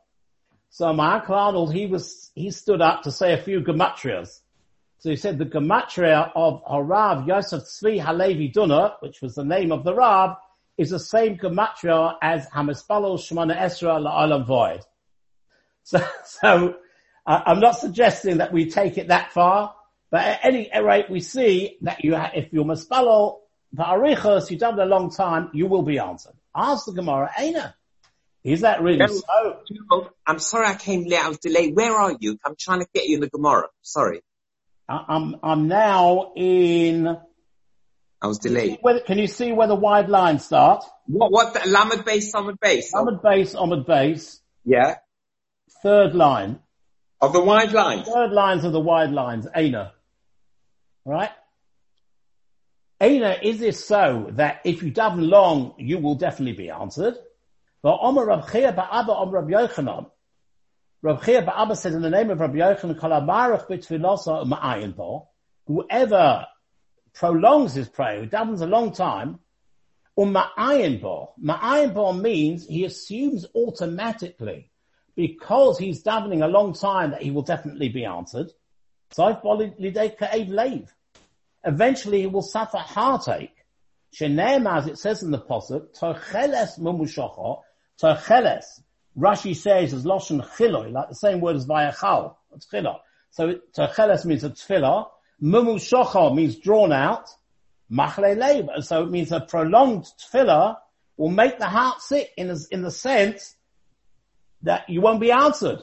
So 0.70 0.94
my 0.94 1.16
uncle 1.16 1.36
Arnold, 1.36 1.74
he 1.74 1.86
was, 1.86 2.32
he 2.34 2.50
stood 2.50 2.82
up 2.82 3.04
to 3.04 3.12
say 3.12 3.34
a 3.34 3.38
few 3.42 3.60
gematrias. 3.60 4.40
So 5.00 5.10
he 5.10 5.18
said 5.18 5.38
the 5.38 5.46
gematria 5.46 6.32
of 6.34 6.64
Harav 6.64 7.28
Yosef 7.28 7.64
Tzvi 7.64 8.00
Halevi 8.00 8.48
Dunner, 8.48 8.94
which 9.02 9.22
was 9.22 9.36
the 9.36 9.44
name 9.44 9.72
of 9.72 9.84
the 9.84 9.94
Rab, 9.94 10.38
is 10.82 10.90
the 10.90 11.00
same 11.00 11.38
gematria 11.38 12.16
as 12.22 12.48
Hamispalo 12.50 13.18
Shemana 13.18 13.56
Esra 13.56 14.02
La'alam 14.02 14.46
Void. 14.46 14.82
So, 15.84 16.04
so 16.26 16.76
uh, 17.26 17.42
I'm 17.46 17.60
not 17.60 17.78
suggesting 17.78 18.38
that 18.38 18.52
we 18.52 18.70
take 18.70 18.98
it 18.98 19.10
that 19.10 19.32
far, 19.32 19.76
But 20.10 20.26
at 20.26 20.40
any 20.44 20.70
rate, 20.84 21.10
we 21.10 21.22
see 21.22 21.78
that 21.82 22.04
you, 22.04 22.16
ha- 22.16 22.32
if 22.34 22.52
you're 22.52 22.66
maspalo, 22.66 23.38
arichos, 23.78 24.50
you've 24.50 24.60
done 24.60 24.80
it 24.80 24.84
a 24.84 24.86
long 24.86 25.12
time, 25.12 25.52
you 25.54 25.68
will 25.68 25.84
be 25.84 26.00
answered. 26.00 26.34
Ask 26.56 26.86
the 26.86 26.94
Gemara, 26.94 27.32
Aina. 27.38 27.76
Is 28.44 28.62
that 28.62 28.82
really 28.82 29.06
so? 29.08 30.10
I'm 30.26 30.40
sorry 30.40 30.66
I 30.66 30.74
came 30.74 31.04
late, 31.04 31.24
I 31.24 31.28
was 31.30 31.38
delayed. 31.38 31.76
Where 31.76 31.94
are 31.94 32.18
you? 32.20 32.40
I'm 32.44 32.56
trying 32.60 32.80
to 32.80 32.88
get 32.92 33.06
you 33.06 33.16
in 33.16 33.22
the 33.22 33.30
Gemara. 33.30 33.68
Sorry. 33.84 34.22
I'm, 34.90 35.38
I'm 35.44 35.68
now 35.68 36.34
in... 36.36 37.18
I 38.22 38.28
was 38.28 38.38
delayed. 38.38 38.78
Where, 38.82 39.00
can 39.00 39.18
you 39.18 39.28
see 39.28 39.52
where 39.52 39.68
the 39.68 39.76
wide 39.76 40.10
lines 40.10 40.46
start? 40.46 40.84
What, 41.08 41.32
what, 41.32 41.54
the 41.54 41.68
Lamed 41.68 42.06
base, 42.06 42.34
Lamed 42.34 42.60
base? 42.60 42.94
Lamed 42.94 43.22
base, 43.24 43.56
Lamed 43.56 43.86
base. 43.86 44.40
Yeah. 44.64 44.96
Third 45.82 46.14
line. 46.14 46.60
Of 47.20 47.34
the 47.34 47.42
wide 47.42 47.72
lines? 47.72 48.08
Third 48.08 48.32
lines 48.32 48.64
of 48.64 48.74
the 48.74 48.80
wide 48.80 49.12
lines, 49.12 49.48
Aina. 49.56 49.94
Right? 51.04 51.32
Aina, 53.00 53.38
is 53.42 53.60
this 53.60 53.84
so 53.84 54.28
that 54.34 54.62
if 54.64 54.84
you 54.84 54.92
daven 54.92 55.28
long, 55.28 55.74
you 55.80 55.98
will 55.98 56.16
definitely 56.16 56.54
be 56.56 56.70
answered? 56.70 57.16
But 57.82 57.98
Omer 58.00 58.26
Rab 58.26 58.46
Chiya 58.46 58.76
bar 58.76 58.88
Abba 58.92 59.14
Omer 59.14 59.42
Rab 59.42 59.50
Yochanan. 59.50 60.12
Rab 61.02 61.22
Chiya 61.22 61.44
bar 61.44 61.56
Abba 61.58 61.76
says 61.76 61.96
in 61.96 62.04
the 62.04 62.12
name 62.12 62.30
of 62.30 62.40
Rab 62.40 62.54
Yochanan, 62.54 63.00
Kol 63.00 63.10
HaMarach 63.10 63.68
B'Tfilosa 63.68 64.46
Ma'ayin 64.48 64.96
Bo, 64.96 65.30
whoever 65.66 66.46
prolongs 67.14 67.74
his 67.74 67.90
prayer, 67.90 68.22
who 68.22 68.28
davens 68.28 68.62
a 68.62 68.66
long 68.66 68.92
time, 68.94 69.40
Umma'ayin 70.18 71.02
Bo. 71.02 71.34
Ma'ayin 71.44 71.94
Bo 71.94 72.14
means 72.14 72.66
he 72.66 72.86
assumes 72.86 73.46
automatically 73.56 74.70
because 75.16 75.78
he's 75.78 76.04
davening 76.04 76.44
a 76.44 76.48
long 76.48 76.74
time 76.74 77.12
that 77.12 77.22
he 77.22 77.32
will 77.32 77.42
definitely 77.42 77.90
be 77.90 78.06
answered. 78.06 78.52
Eventually 81.64 82.22
he 82.22 82.28
will 82.28 82.42
suffer 82.42 82.78
heartache. 82.78 83.56
Shenem, 84.14 84.70
as 84.70 84.88
it 84.88 84.98
says 84.98 85.24
in 85.24 85.32
the 85.32 85.40
Pasuk, 85.40 85.98
Tocheles 85.98 86.80
mumushocho, 86.80 87.62
Tocheles. 88.02 88.66
Rashi 89.18 89.56
says 89.56 89.94
as 89.94 90.06
Loshen 90.06 90.42
Chiloi, 90.56 90.92
like 90.92 91.10
the 91.10 91.16
same 91.16 91.42
word 91.42 91.56
as 91.56 91.66
Vayachal. 91.66 92.36
It's 92.56 92.66
Chiloi. 92.68 92.98
So 93.30 93.56
Tocheles 93.78 94.26
means 94.26 94.44
a 94.44 94.50
tefillah. 94.50 95.08
Mumushocho 95.42 96.36
means 96.36 96.58
drawn 96.58 96.92
out. 96.92 97.30
Machle 97.90 98.38
leib. 98.38 98.70
So 98.82 99.04
it 99.04 99.10
means 99.10 99.32
a 99.32 99.42
prolonged 99.42 100.06
tefillah 100.20 100.78
will 101.18 101.30
make 101.30 101.60
the 101.60 101.68
heart 101.68 102.02
sick 102.02 102.32
in, 102.38 102.56
in 102.72 102.82
the 102.82 102.92
sense 102.92 103.56
that 104.64 104.90
you 104.90 105.02
won't 105.02 105.20
be 105.20 105.32
answered. 105.32 105.80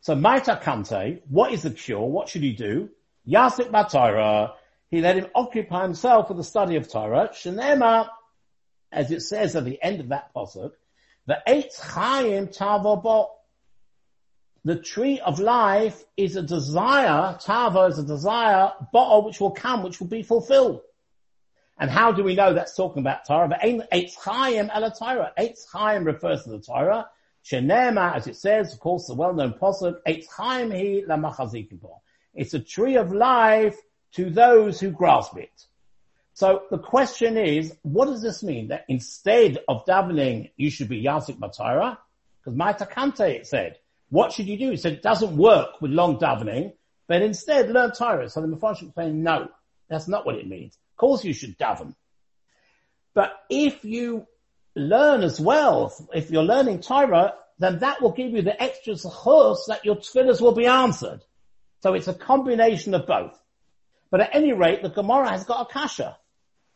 So 0.00 0.14
Maita 0.14 0.62
Kante, 0.62 1.20
what 1.28 1.52
is 1.52 1.62
the 1.62 1.70
cure? 1.70 2.00
What 2.00 2.28
should 2.28 2.42
he 2.42 2.52
do? 2.52 2.88
Yasik 3.28 3.70
Batira, 3.70 4.52
he 4.90 5.00
let 5.00 5.16
him 5.16 5.26
occupy 5.34 5.82
himself 5.82 6.28
with 6.28 6.38
the 6.38 6.44
study 6.44 6.76
of 6.76 6.90
Torah. 6.90 7.30
Shenema, 7.32 8.08
as 8.90 9.10
it 9.10 9.20
says 9.20 9.54
at 9.54 9.64
the 9.64 9.78
end 9.82 10.00
of 10.00 10.08
that 10.08 10.32
pasuk, 10.34 10.72
the 11.26 11.38
eight 11.46 11.70
chayim 11.78 12.56
tavo 12.56 13.28
The 14.64 14.76
tree 14.76 15.20
of 15.20 15.38
life 15.38 16.04
is 16.16 16.36
a 16.36 16.42
desire, 16.42 17.38
tava 17.40 17.82
is 17.84 17.98
a 17.98 18.04
desire, 18.04 18.72
bo 18.92 19.24
which 19.24 19.40
will 19.40 19.52
come, 19.52 19.82
which 19.82 20.00
will 20.00 20.08
be 20.08 20.22
fulfilled. 20.22 20.80
And 21.78 21.90
how 21.90 22.10
do 22.12 22.24
we 22.24 22.34
know 22.34 22.52
that's 22.52 22.74
talking 22.74 23.00
about 23.00 23.24
Torah? 23.24 23.48
But 23.48 23.60
Eitz 23.60 24.16
Chaim 24.16 24.68
el 24.72 24.90
Torah. 24.90 25.32
Eitz 25.38 25.64
Chaim 25.72 26.04
refers 26.04 26.42
to 26.42 26.50
the 26.50 26.60
Torah. 26.60 27.08
Shenema, 27.44 28.16
as 28.16 28.26
it 28.26 28.36
says, 28.36 28.72
of 28.72 28.80
course, 28.80 29.06
the 29.06 29.14
well-known 29.14 29.54
posuk, 29.54 29.98
Eitz 30.06 30.26
Chaim 30.36 30.70
hi 30.70 31.02
lamachazikim 31.06 31.78
It's 32.34 32.54
a 32.54 32.60
tree 32.60 32.96
of 32.96 33.12
life 33.12 33.76
to 34.14 34.28
those 34.28 34.80
who 34.80 34.90
grasp 34.90 35.36
it. 35.36 35.52
So 36.34 36.62
the 36.70 36.78
question 36.78 37.36
is, 37.36 37.74
what 37.82 38.06
does 38.06 38.22
this 38.22 38.42
mean? 38.42 38.68
That 38.68 38.84
instead 38.88 39.58
of 39.68 39.84
davening, 39.86 40.50
you 40.56 40.70
should 40.70 40.88
be 40.88 41.02
Yasik 41.02 41.38
Matara? 41.38 41.98
Because 42.40 42.58
Maitakante 42.58 43.28
it 43.28 43.46
said, 43.46 43.78
what 44.10 44.32
should 44.32 44.46
you 44.46 44.58
do? 44.58 44.72
It 44.72 44.80
said 44.80 44.94
it 44.94 45.02
doesn't 45.02 45.36
work 45.36 45.80
with 45.80 45.90
long 45.90 46.18
davening, 46.18 46.72
but 47.06 47.22
instead 47.22 47.70
learn 47.70 47.92
Torah. 47.92 48.28
So 48.28 48.40
the 48.40 48.48
Mepharshim 48.48 48.94
saying, 48.94 49.22
no, 49.22 49.48
that's 49.88 50.08
not 50.08 50.26
what 50.26 50.36
it 50.36 50.46
means 50.46 50.76
Of 50.92 50.96
course 50.96 51.24
you 51.24 51.32
should 51.32 51.58
daven. 51.58 51.94
But 53.14 53.32
if 53.50 53.84
you 53.84 54.26
learn 54.74 55.22
as 55.22 55.40
well, 55.40 55.92
if 56.14 56.30
you're 56.30 56.42
learning 56.42 56.80
Torah, 56.80 57.34
then 57.58 57.80
that 57.80 58.00
will 58.00 58.12
give 58.12 58.30
you 58.32 58.42
the 58.42 58.60
extra 58.62 58.94
zechus 58.94 59.66
that 59.66 59.84
your 59.84 59.96
tefillahs 59.96 60.40
will 60.40 60.54
be 60.54 60.66
answered. 60.66 61.20
So 61.82 61.94
it's 61.94 62.08
a 62.08 62.14
combination 62.14 62.94
of 62.94 63.06
both. 63.06 63.38
But 64.10 64.20
at 64.20 64.34
any 64.34 64.52
rate, 64.52 64.82
the 64.82 64.88
Gemara 64.88 65.30
has 65.30 65.44
got 65.44 65.68
a 65.68 65.72
kasha. 65.72 66.16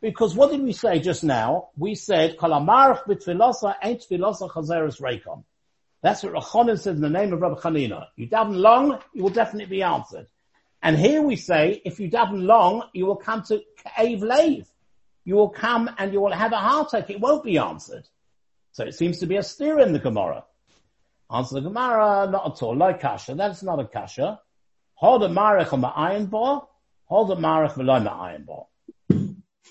Because 0.01 0.35
what 0.35 0.51
did 0.51 0.62
we 0.62 0.73
say 0.73 0.99
just 0.99 1.23
now? 1.23 1.69
We 1.77 1.95
said, 1.95 2.37
Kalamarach 2.37 3.05
b'tfilosa 3.07 3.77
ain't 3.83 4.03
tfilosa 4.03 4.51
chazeres 4.51 5.01
reikon. 5.01 5.45
That's 6.02 6.23
what 6.25 6.32
Rachonim 6.32 6.78
says 6.78 6.97
in 6.97 7.00
the 7.00 7.09
name 7.09 7.32
of 7.32 7.40
Rabbi 7.40 7.61
Chanina. 7.61 8.06
You 8.16 8.28
daven 8.28 8.56
long, 8.56 8.99
you 9.14 9.23
will 9.23 9.30
definitely 9.30 9.76
be 9.76 9.82
answered. 9.82 10.26
And 10.82 10.99
here 10.99 11.23
we 11.23 11.37
say, 11.37 11.80
if 11.85 12.00
you 12.00 12.11
daven 12.11 12.44
long, 12.44 12.82
you 12.92 13.06
will 13.06 13.16
come 13.16 13.42
to 13.44 13.62
Ka'av 13.85 14.21
Lave. 14.21 14.66
You 15.25 15.37
will 15.37 15.50
come 15.50 15.88
and 15.99 16.12
you 16.12 16.21
will 16.21 16.32
have 16.32 16.52
a 16.52 16.56
heartache. 16.56 17.09
It 17.09 17.21
won't 17.21 17.44
be 17.44 17.59
answered. 17.59 18.09
So 18.73 18.85
it 18.85 18.94
seems 18.94 19.21
to 19.21 19.26
be 19.26 19.37
a 19.37 19.44
steer 19.44 19.78
in 19.78 19.92
the 19.92 20.00
Gemara. 20.00 20.44
Answer 21.30 21.54
the 21.56 21.61
Gemara, 21.68 22.28
not 22.28 22.56
at 22.56 22.62
all. 22.62 22.76
Like 22.76 23.00
kasha. 23.00 23.37
That's 23.37 23.62
not 23.62 23.78
a 23.78 23.87
kasha. 23.87 24.40
Hold 24.94 25.23
a 25.23 25.28
marich 25.28 25.73
on 25.73 25.82
the 25.82 25.88
iron 25.88 26.26
bar. 26.26 26.66
Hold 27.04 27.30
a 27.30 27.37
marich 27.37 27.76
below 27.76 28.00
the 28.00 28.11
iron 28.11 28.44
bar. 28.44 28.66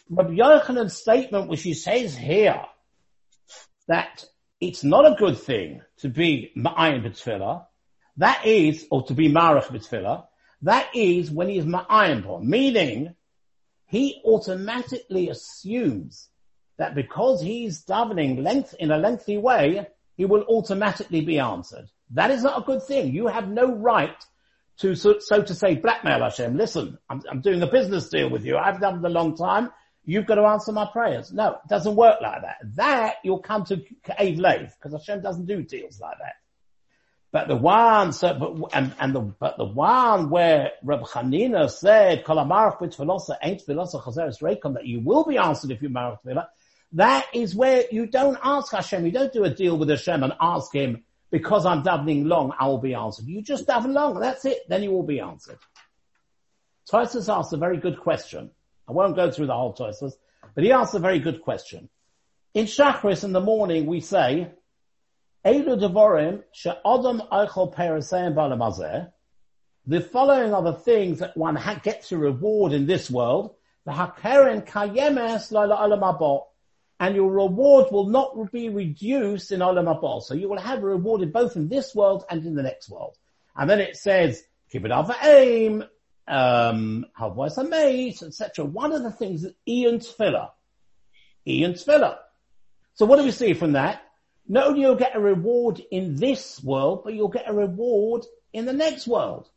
Rabbi 0.09 0.33
Yochanan's 0.33 0.95
statement, 0.95 1.49
which 1.49 1.63
he 1.63 1.73
says 1.73 2.15
here, 2.15 2.65
that 3.87 4.25
it's 4.61 4.83
not 4.83 5.11
a 5.11 5.15
good 5.15 5.37
thing 5.39 5.81
to 5.97 6.09
be 6.09 6.51
ma'ayin 6.55 7.03
b'tfilah, 7.03 7.65
that 8.17 8.45
is, 8.45 8.85
or 8.91 9.03
to 9.07 9.13
be 9.13 9.29
marich 9.29 9.65
b'tfilah, 9.65 10.25
that 10.61 10.95
is 10.95 11.31
when 11.31 11.49
he 11.49 11.57
is 11.57 11.65
ma'ayin 11.65 12.43
meaning 12.43 13.15
he 13.87 14.21
automatically 14.23 15.29
assumes 15.29 16.29
that 16.77 16.95
because 16.95 17.41
he's 17.41 17.83
davening 17.83 18.41
length 18.41 18.75
in 18.79 18.91
a 18.91 18.97
lengthy 18.97 19.37
way, 19.37 19.87
he 20.15 20.25
will 20.25 20.43
automatically 20.43 21.21
be 21.21 21.39
answered. 21.39 21.87
That 22.11 22.31
is 22.31 22.43
not 22.43 22.61
a 22.61 22.65
good 22.65 22.83
thing. 22.83 23.13
You 23.13 23.27
have 23.27 23.49
no 23.49 23.73
right 23.73 24.15
to, 24.79 24.95
so, 24.95 25.15
so 25.19 25.41
to 25.41 25.55
say, 25.55 25.75
blackmail 25.75 26.19
Hashem. 26.19 26.57
Listen, 26.57 26.97
I'm, 27.09 27.21
I'm, 27.29 27.41
doing 27.41 27.61
a 27.61 27.67
business 27.67 28.09
deal 28.09 28.29
with 28.29 28.45
you. 28.45 28.57
I've 28.57 28.79
done 28.79 28.99
it 28.99 29.05
a 29.05 29.09
long 29.09 29.35
time. 29.35 29.71
You've 30.03 30.25
got 30.25 30.35
to 30.35 30.43
answer 30.43 30.71
my 30.71 30.85
prayers. 30.91 31.31
No, 31.31 31.51
it 31.51 31.69
doesn't 31.69 31.95
work 31.95 32.21
like 32.21 32.41
that. 32.41 32.57
That 32.75 33.15
you'll 33.23 33.39
come 33.39 33.65
to 33.65 33.77
Ka'av 34.03 34.39
Lev 34.39 34.75
because 34.75 34.93
Hashem 34.93 35.21
doesn't 35.21 35.45
do 35.45 35.61
deals 35.61 35.99
like 35.99 36.17
that. 36.17 36.35
But 37.31 37.47
the 37.47 37.55
one, 37.55 38.11
so, 38.11 38.33
but, 38.33 38.75
and, 38.75 38.93
and 38.99 39.15
the, 39.15 39.21
but 39.21 39.57
the 39.57 39.65
one 39.65 40.29
where 40.29 40.71
Reb 40.83 41.01
Chanina 41.01 41.71
said, 41.71 42.25
Kol 42.25 42.37
amarach 42.37 42.79
b'tfilosa 42.79 43.37
ain't 43.41 43.65
chazeres 43.65 44.73
that 44.73 44.85
you 44.85 44.99
will 44.99 45.23
be 45.23 45.37
answered 45.37 45.71
if 45.71 45.81
you 45.81 45.89
marach 45.89 46.17
tfilah, 46.25 46.47
that 46.93 47.25
is 47.33 47.55
where 47.55 47.85
you 47.89 48.05
don't 48.05 48.37
ask 48.43 48.73
Hashem, 48.73 49.05
you 49.05 49.13
don't 49.13 49.31
do 49.31 49.45
a 49.45 49.49
deal 49.49 49.77
with 49.77 49.87
Hashem 49.89 50.23
and 50.23 50.33
ask 50.41 50.73
him, 50.73 51.05
because 51.29 51.65
I'm 51.65 51.83
davening 51.83 52.25
long, 52.25 52.53
I 52.59 52.67
will 52.67 52.79
be 52.79 52.93
answered. 52.93 53.27
You 53.27 53.41
just 53.41 53.65
daven 53.65 53.93
long, 53.93 54.19
that's 54.19 54.43
it, 54.43 54.67
then 54.67 54.83
you 54.83 54.91
will 54.91 55.03
be 55.03 55.21
answered. 55.21 55.57
Tosfos 56.91 57.33
asked 57.33 57.53
a 57.53 57.57
very 57.57 57.77
good 57.77 57.97
question. 58.01 58.51
I 58.91 58.93
won't 58.93 59.15
go 59.15 59.31
through 59.31 59.45
the 59.45 59.55
whole 59.55 59.73
Tosfos, 59.73 60.15
but 60.53 60.65
he 60.65 60.73
asked 60.73 60.93
a 60.93 60.99
very 60.99 61.19
good 61.19 61.41
question. 61.41 61.87
In 62.53 62.65
Shachris 62.65 63.23
in 63.23 63.31
the 63.31 63.39
morning 63.39 63.85
we 63.85 64.01
say, 64.01 64.51
Elu 65.45 65.79
Devorim 65.79 66.43
She'odom 66.51 67.21
Eichel 67.31 67.73
Pereseim 67.73 68.35
Balamazeh. 68.35 69.09
The 69.87 70.01
following 70.01 70.53
are 70.53 70.61
the 70.61 70.73
things 70.73 71.19
that 71.19 71.37
one 71.37 71.57
gets 71.83 72.11
a 72.11 72.17
reward 72.17 72.73
in 72.73 72.85
this 72.85 73.09
world. 73.09 73.55
The 73.85 73.93
Hakeren 73.93 74.67
Kayemes 74.67 75.53
Laila 75.53 75.77
Olam 75.77 76.43
and 76.99 77.15
your 77.15 77.31
reward 77.31 77.93
will 77.93 78.07
not 78.07 78.51
be 78.51 78.67
reduced 78.67 79.53
in 79.53 79.61
Olam 79.61 79.85
Haba. 79.85 80.21
So 80.21 80.33
you 80.33 80.49
will 80.49 80.59
have 80.59 80.83
a 80.83 80.85
reward 80.85 81.21
in 81.21 81.31
both 81.31 81.55
in 81.55 81.69
this 81.69 81.95
world 81.95 82.25
and 82.29 82.45
in 82.45 82.55
the 82.55 82.63
next 82.63 82.89
world. 82.89 83.17
And 83.55 83.69
then 83.69 83.79
it 83.79 83.95
says, 83.95 84.43
for 84.69 85.15
aim, 85.23 85.85
um, 86.27 87.05
Havwas 87.19 87.69
mate, 87.69 88.21
etc. 88.21 88.65
One 88.65 88.91
of 88.91 89.03
the 89.03 89.11
things 89.11 89.43
is 89.43 89.53
Iyun 89.67 90.05
filler, 90.05 90.49
Iyun 91.47 91.83
filler. 91.83 92.17
So 92.95 93.05
what 93.05 93.17
do 93.17 93.23
we 93.23 93.31
see 93.31 93.53
from 93.53 93.73
that? 93.73 94.03
not 94.51 94.67
only 94.67 94.81
you'll 94.81 94.95
get 94.95 95.15
a 95.15 95.19
reward 95.19 95.81
in 95.91 96.17
this 96.17 96.61
world, 96.61 97.03
but 97.05 97.13
you'll 97.13 97.29
get 97.29 97.49
a 97.49 97.53
reward 97.53 98.25
in 98.51 98.65
the 98.65 98.73
next 98.73 99.07
world. 99.07 99.49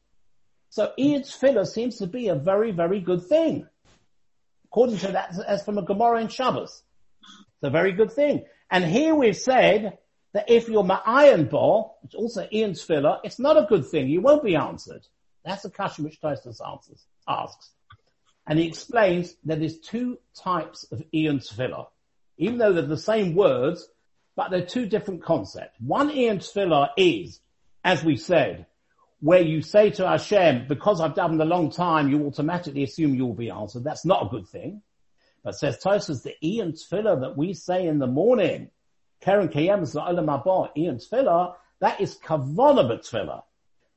So 0.71 0.93
Eid's 0.97 1.33
filler 1.33 1.65
seems 1.65 1.97
to 1.97 2.07
be 2.07 2.29
a 2.29 2.37
very, 2.37 2.71
very 2.71 3.01
good 3.01 3.25
thing. 3.27 3.67
According 4.67 4.99
to 4.99 5.09
that, 5.09 5.35
as 5.47 5.65
from 5.65 5.79
a 5.79 5.83
Gemara 5.83 6.21
in 6.21 6.29
Shabbos. 6.29 6.83
It's 7.23 7.65
a 7.65 7.71
very 7.71 7.93
good 7.93 8.13
thing. 8.13 8.45
And 8.71 8.85
here 8.85 9.17
we've 9.17 9.37
said 9.37 9.99
that 10.33 10.49
if 10.49 10.69
you're 10.69 10.85
Ma'ayan 10.85 11.51
Bo, 11.51 11.95
which 12.03 12.15
also 12.15 12.47
Ian's 12.53 12.83
filler, 12.83 13.19
it's 13.25 13.41
not 13.41 13.57
a 13.57 13.67
good 13.69 13.87
thing. 13.87 14.09
You 14.09 14.21
won't 14.21 14.45
be 14.45 14.55
answered. 14.55 15.07
That's 15.45 15.65
a 15.65 15.71
question 15.71 16.05
which 16.05 16.21
Tosfos 16.21 16.61
answers, 16.67 17.05
asks. 17.29 17.71
And 18.47 18.59
he 18.59 18.67
explains 18.67 19.35
that 19.45 19.59
there's 19.59 19.79
two 19.79 20.19
types 20.35 20.85
of 20.91 21.03
Iyun 21.13 21.47
Tefillah. 21.47 21.87
Even 22.37 22.59
though 22.59 22.73
they're 22.73 22.83
the 22.83 22.97
same 22.97 23.35
words, 23.35 23.87
but 24.37 24.51
they're 24.51 24.67
two 24.67 24.87
different 24.87 25.23
concepts. 25.23 25.79
One 25.81 26.11
Iyun 26.11 26.39
Tefillah 26.39 26.91
is, 26.97 27.41
as 27.85 28.03
we 28.03 28.17
said, 28.17 28.67
where 29.21 29.41
you 29.41 29.63
say 29.63 29.91
to 29.91 30.07
Hashem, 30.07 30.67
because 30.69 31.01
I've 31.01 31.15
done 31.15 31.41
a 31.41 31.45
long 31.45 31.71
time, 31.71 32.11
you 32.11 32.27
automatically 32.27 32.83
assume 32.83 33.15
you 33.15 33.27
will 33.27 33.35
be 33.35 33.51
answered. 33.51 33.85
That's 33.85 34.05
not 34.05 34.27
a 34.27 34.29
good 34.29 34.47
thing. 34.47 34.83
But 35.43 35.55
says 35.55 35.79
Tosfos, 35.83 36.23
the 36.23 36.35
Iyun 36.43 36.73
Tefillah 36.73 37.21
that 37.21 37.37
we 37.37 37.55
say 37.55 37.87
in 37.87 37.99
the 37.99 38.07
morning, 38.07 38.71
Keren 39.21 39.49
Kayem 39.49 39.83
Za'olam 39.83 40.33
Abba, 40.33 40.73
Iyun 40.77 41.03
Tefillah, 41.07 41.55
that 41.81 42.01
is 42.01 42.17
Kavona 42.19 42.91
B'Tefillah. 42.91 43.43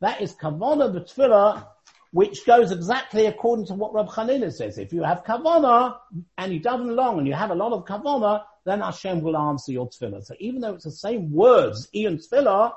That 0.01 0.21
is 0.21 0.35
Kavona 0.35 0.93
B'Tefillah, 0.93 1.65
which 2.11 2.45
goes 2.45 2.71
exactly 2.71 3.25
according 3.25 3.65
to 3.67 3.73
what 3.73 3.93
Rab 3.93 4.07
Chanina 4.07 4.51
says. 4.51 4.77
If 4.77 4.93
you 4.93 5.03
have 5.03 5.23
Kavona, 5.23 5.97
and 6.37 6.53
you 6.53 6.61
daven 6.61 6.95
long, 6.95 7.17
and 7.17 7.27
you 7.27 7.33
have 7.33 7.51
a 7.51 7.55
lot 7.55 7.73
of 7.73 7.85
Kavona, 7.85 8.43
then 8.65 8.81
Hashem 8.81 9.21
will 9.21 9.37
answer 9.37 9.71
your 9.71 9.89
Tefillah. 9.89 10.23
So 10.23 10.35
even 10.39 10.61
though 10.61 10.75
it's 10.75 10.83
the 10.83 10.91
same 10.91 11.31
words, 11.31 11.89
Iyun 11.95 12.25
Tefillah, 12.25 12.73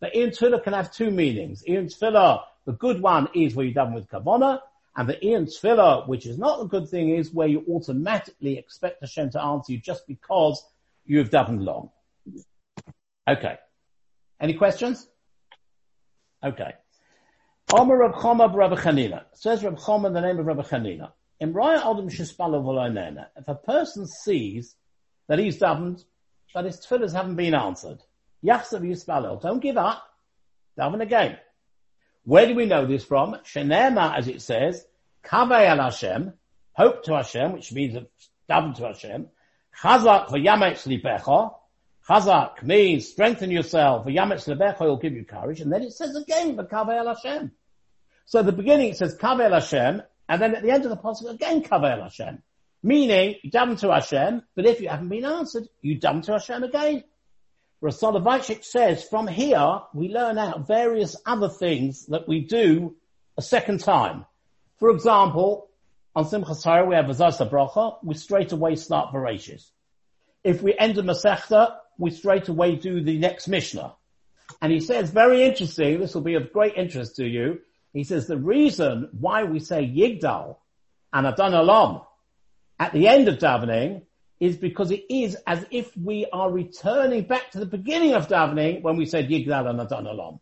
the 0.00 0.06
Iyun 0.08 0.36
Tefillah 0.36 0.62
can 0.62 0.72
have 0.72 0.92
two 0.92 1.10
meanings. 1.10 1.64
Iyun 1.68 1.94
Tefillah, 1.94 2.42
the 2.66 2.72
good 2.72 3.00
one 3.00 3.28
is 3.34 3.54
where 3.54 3.66
you 3.66 3.74
daven 3.74 3.94
with 3.94 4.08
Kavona, 4.08 4.60
and 4.96 5.08
the 5.08 5.14
Iyun 5.14 5.46
Tefillah, 5.46 6.08
which 6.08 6.26
is 6.26 6.38
not 6.38 6.62
a 6.62 6.66
good 6.66 6.88
thing, 6.88 7.10
is 7.10 7.32
where 7.32 7.48
you 7.48 7.64
automatically 7.68 8.58
expect 8.58 9.00
Hashem 9.00 9.30
to 9.30 9.42
answer 9.42 9.72
you 9.72 9.78
just 9.78 10.06
because 10.06 10.64
you've 11.04 11.30
davened 11.30 11.64
long. 11.64 11.90
Okay. 13.28 13.58
Any 14.40 14.54
questions? 14.54 15.08
Okay. 16.44 16.72
Omer 17.72 17.96
Reb 17.96 18.20
Choma 18.20 18.48
Reb 18.48 18.72
Chanina. 18.72 19.24
Says 19.32 19.64
Reb 19.64 19.78
Choma 19.78 20.08
in 20.08 20.14
the 20.14 20.20
name 20.20 20.38
of 20.38 20.46
Reb 20.46 20.58
Chanina. 20.58 21.12
If 21.40 23.48
a 23.48 23.54
person 23.54 24.06
sees 24.06 24.76
that 25.28 25.38
he's 25.38 25.58
davened, 25.58 26.04
but 26.52 26.64
his 26.64 26.86
tefillahs 26.86 27.12
haven't 27.12 27.36
been 27.36 27.54
answered, 27.54 27.98
Yachsav 28.44 28.82
Yispalel, 28.82 29.42
don't 29.42 29.60
give 29.60 29.76
up, 29.76 30.02
daven 30.78 31.02
again. 31.02 31.38
Where 32.24 32.46
do 32.46 32.54
we 32.54 32.66
know 32.66 32.86
this 32.86 33.04
from? 33.04 33.36
Shenema, 33.44 34.16
as 34.16 34.28
it 34.28 34.42
says, 34.42 34.86
Kaveh 35.24 35.66
al 35.66 35.78
Hashem, 35.78 36.32
hope 36.72 37.02
to 37.04 37.14
Hashem, 37.14 37.52
which 37.52 37.72
means 37.72 37.96
daven 38.48 38.74
to 38.76 38.86
Hashem, 38.86 39.28
Chazak 39.82 40.28
v'yametz 40.28 40.86
libecha, 40.86 41.54
Chazak 42.08 42.62
means 42.62 43.08
strengthen 43.08 43.50
yourself, 43.50 44.06
v'yametz 44.06 44.46
libecha 44.46 44.80
will 44.80 44.98
give 44.98 45.14
you 45.14 45.24
courage, 45.24 45.60
and 45.60 45.72
then 45.72 45.82
it 45.82 45.92
says 45.92 46.14
again, 46.14 46.56
Kaveh 46.56 46.98
al 46.98 47.14
Hashem. 47.14 47.50
So 48.26 48.40
at 48.40 48.46
the 48.46 48.52
beginning 48.52 48.90
it 48.90 48.96
says 48.98 49.16
Kaveh 49.16 49.46
al 49.46 49.54
Hashem, 49.54 50.02
and 50.28 50.42
then 50.42 50.54
at 50.54 50.62
the 50.62 50.70
end 50.70 50.84
of 50.84 50.90
the 50.90 50.96
passage 50.96 51.28
again 51.28 51.62
Kaveh 51.62 51.92
al 51.92 52.02
Hashem. 52.02 52.42
Meaning, 52.82 53.36
you 53.42 53.50
daven 53.50 53.80
to 53.80 53.90
Hashem, 53.90 54.42
but 54.54 54.66
if 54.66 54.82
you 54.82 54.90
haven't 54.90 55.08
been 55.08 55.24
answered, 55.24 55.66
you 55.80 55.98
daven 55.98 56.22
to 56.24 56.32
Hashem 56.32 56.64
again. 56.64 57.04
Rav 57.80 57.94
Soloveitchik 57.94 58.62
says, 58.62 59.04
from 59.04 59.26
here, 59.26 59.80
we 59.94 60.08
learn 60.10 60.36
out 60.36 60.66
various 60.66 61.16
other 61.24 61.48
things 61.48 62.04
that 62.06 62.28
we 62.28 62.40
do 62.40 62.94
a 63.38 63.42
second 63.42 63.80
time. 63.80 64.26
For 64.78 64.90
example, 64.90 65.70
on 66.14 66.26
Simchas 66.26 66.62
Torah, 66.62 66.86
we 66.86 66.94
have 66.94 67.06
Azasa 67.06 67.48
Bracha, 67.48 67.96
we 68.02 68.14
straight 68.14 68.52
away 68.52 68.76
start 68.76 69.14
Bereshis. 69.14 69.70
If 70.42 70.62
we 70.62 70.76
end 70.78 70.98
a 70.98 71.02
Masechta, 71.02 71.76
we 71.98 72.10
straight 72.10 72.48
away 72.48 72.76
do 72.76 73.02
the 73.02 73.18
next 73.18 73.48
Mishnah. 73.48 73.94
And 74.60 74.72
he 74.72 74.80
says, 74.80 75.10
very 75.10 75.42
interesting, 75.42 76.00
this 76.00 76.14
will 76.14 76.22
be 76.22 76.34
of 76.34 76.52
great 76.52 76.74
interest 76.76 77.16
to 77.16 77.26
you. 77.26 77.60
He 77.92 78.04
says 78.04 78.26
the 78.26 78.36
reason 78.36 79.08
why 79.18 79.44
we 79.44 79.60
say 79.60 79.84
Yigdal 79.84 80.56
and 81.12 81.26
Adon 81.26 81.52
Olam 81.52 82.04
at 82.78 82.92
the 82.92 83.08
end 83.08 83.28
of 83.28 83.38
davening 83.38 84.02
is 84.40 84.56
because 84.56 84.90
it 84.90 85.04
is 85.08 85.36
as 85.46 85.64
if 85.70 85.96
we 85.96 86.26
are 86.32 86.50
returning 86.50 87.22
back 87.22 87.52
to 87.52 87.60
the 87.60 87.66
beginning 87.66 88.14
of 88.14 88.28
davening 88.28 88.82
when 88.82 88.96
we 88.96 89.06
said 89.06 89.28
Yigdal 89.28 89.70
and 89.70 89.80
Adon 89.80 90.04
Olam. 90.04 90.40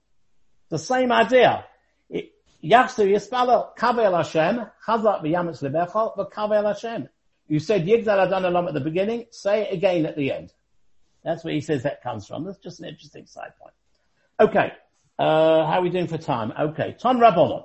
The 0.71 0.79
same 0.79 1.13
idea. 1.13 1.67
Yachsu 2.11 3.07
Yispalo 3.07 3.77
Kavel 3.77 4.17
Hashem, 4.17 4.67
Chazak 4.87 5.23
v'yametz 5.23 5.63
lebecha, 5.63 6.17
v'kavel 6.17 6.65
Hashem. 6.65 7.09
You 7.49 7.59
said 7.59 7.87
Yigdal 7.87 8.27
Adon 8.27 8.45
Olam 8.45 8.69
at 8.69 8.75
the 8.75 8.81
beginning, 8.81 9.27
say 9.31 9.63
it 9.63 9.75
again 9.75 10.07
at 10.07 10.17
the 10.17 10.33
end. 10.33 10.53
That's 11.25 11.45
where 11.45 11.55
he 11.55 11.61
says 11.61 11.85
that 11.85 12.03
comes 12.03 12.27
from. 12.27 12.45
That's 12.45 12.59
just 12.59 12.81
an 12.81 12.87
interesting 12.87 13.27
side 13.27 13.53
point. 13.61 13.75
Okay. 14.41 14.73
Uh, 15.19 15.67
how 15.67 15.79
are 15.79 15.83
we 15.83 15.91
doing 15.91 16.09
for 16.09 16.19
time? 16.19 16.53
Okay. 16.59 16.97
Ton 16.99 17.19
Rabbonon. 17.19 17.65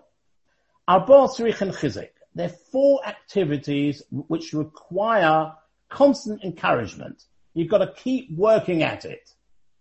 Tzrich 0.88 1.62
and 1.62 1.72
Chizik. 1.72 2.10
There 2.36 2.48
are 2.48 2.58
four 2.72 3.06
activities 3.06 4.04
which 4.12 4.54
require 4.54 5.54
constant 5.90 6.44
encouragement. 6.44 7.24
You've 7.54 7.70
got 7.70 7.80
to 7.80 7.94
keep 7.94 8.32
working 8.38 8.84
at 8.84 9.06
it. 9.06 9.34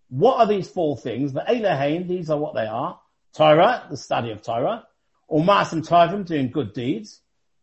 What 0.09 0.39
are 0.39 0.47
these 0.47 0.69
four 0.69 0.97
things? 0.97 1.33
The 1.33 1.45
Eilehain, 1.47 2.09
these 2.09 2.31
are 2.31 2.39
what 2.39 2.55
they 2.55 2.67
are. 2.67 2.99
Torah, 3.35 3.87
the 3.91 3.97
study 3.97 4.31
of 4.31 4.41
Torah. 4.43 4.87
Umas 5.31 5.73
and 5.73 5.87
Tovim, 5.87 6.25
doing 6.25 6.51
good 6.51 6.73
deeds. 6.73 7.21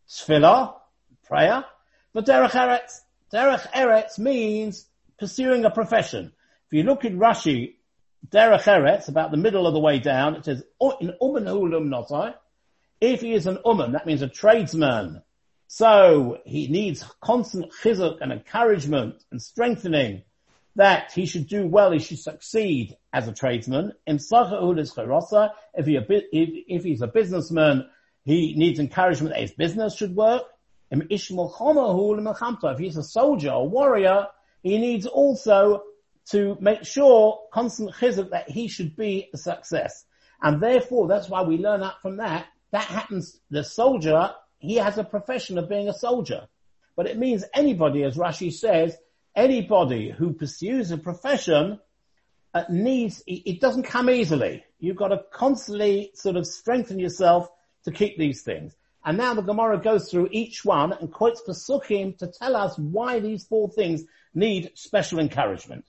Tefillah, 0.08 0.76
prayer. 1.26 1.66
But 2.14 2.26
Derech 2.26 2.52
Eretz. 2.52 3.00
Derech 3.34 3.68
Eretz 3.72 4.20
means 4.20 4.86
pursuing 5.24 5.64
a 5.64 5.72
profession. 5.72 6.34
If 6.68 6.74
you 6.74 6.84
look 6.84 7.06
in 7.06 7.18
Rashi, 7.18 7.76
Derech 8.30 8.64
Eretz, 8.64 9.08
about 9.08 9.32
the 9.32 9.38
middle 9.38 9.66
of 9.66 9.74
the 9.74 9.80
way 9.80 10.00
down, 10.00 10.36
it 10.36 10.44
says, 10.44 10.62
in 11.00 11.14
Uman 11.22 11.46
Hulum 11.46 11.88
Notai. 11.88 12.34
If 13.00 13.22
he 13.22 13.32
is 13.34 13.48
an 13.48 13.60
Uman, 13.66 13.94
that 13.94 14.06
means 14.06 14.22
a 14.22 14.28
tradesman, 14.28 15.22
so 15.68 16.40
he 16.46 16.68
needs 16.68 17.06
constant 17.22 17.72
chizuk 17.82 18.18
and 18.20 18.34
encouragement 18.34 19.24
and 19.32 19.42
strengthening 19.42 20.24
that 20.76 21.14
he 21.14 21.26
should 21.26 21.48
do 21.48 21.68
well, 21.68 21.94
he 21.94 22.00
should 22.00 22.20
succeed 22.20 22.98
as 23.14 23.30
a 23.30 23.32
tradesman. 23.32 23.94
If, 24.06 24.30
he 24.30 25.96
if, 25.96 26.06
if 26.68 26.84
he's 26.84 27.02
a 27.02 27.08
businessman, 27.08 27.88
he 28.26 28.56
needs 28.58 28.78
encouragement 28.78 29.34
that 29.36 29.42
his 29.42 29.52
business 29.52 29.96
should 29.96 30.18
work. 30.18 30.44
If 30.92 31.10
he's 32.80 32.98
a 32.98 33.04
soldier 33.04 33.52
or 33.52 33.70
warrior, 33.70 34.28
he 34.64 34.80
needs 34.80 35.06
also 35.06 35.84
to 36.32 36.58
make 36.60 36.86
sure 36.86 37.42
constant 37.54 37.92
chizuk 37.92 38.32
that 38.32 38.50
he 38.50 38.68
should 38.68 38.96
be 38.96 39.30
a 39.34 39.38
success. 39.38 40.06
And 40.42 40.62
therefore, 40.62 41.08
that's 41.08 41.30
why 41.30 41.44
we 41.44 41.58
learn 41.58 41.82
that 41.82 42.02
from 42.02 42.18
that. 42.18 42.48
That 42.72 42.86
happens, 42.86 43.40
the 43.52 43.64
soldier 43.64 44.34
he 44.64 44.76
has 44.76 44.98
a 44.98 45.04
profession 45.04 45.58
of 45.58 45.68
being 45.68 45.90
a 45.90 45.94
soldier. 45.94 46.48
But 46.96 47.08
it 47.08 47.18
means 47.18 47.44
anybody, 47.54 48.04
as 48.04 48.16
Rashi 48.16 48.52
says, 48.52 48.96
anybody 49.36 50.10
who 50.10 50.34
pursues 50.34 50.90
a 50.92 50.98
profession 50.98 51.80
uh, 52.54 52.64
needs, 52.70 53.22
it 53.28 53.60
doesn't 53.60 53.84
come 53.84 54.10
easily. 54.10 54.64
You've 54.80 54.96
got 54.96 55.10
to 55.10 55.24
constantly 55.34 56.12
sort 56.14 56.38
of 56.38 56.48
strengthen 56.48 56.98
yourself 56.98 57.50
to 57.84 57.92
keep 57.92 58.18
these 58.18 58.44
things. 58.44 58.74
And 59.06 59.18
now 59.18 59.34
the 59.34 59.42
Gemara 59.42 59.80
goes 59.80 60.10
through 60.10 60.30
each 60.32 60.64
one 60.64 60.94
and 60.94 61.12
quotes 61.12 61.42
Pesukim 61.42 62.18
to 62.20 62.28
tell 62.28 62.56
us 62.56 62.78
why 62.78 63.20
these 63.20 63.46
four 63.46 63.70
things 63.70 64.04
need 64.34 64.72
special 64.76 65.20
encouragement. 65.20 65.86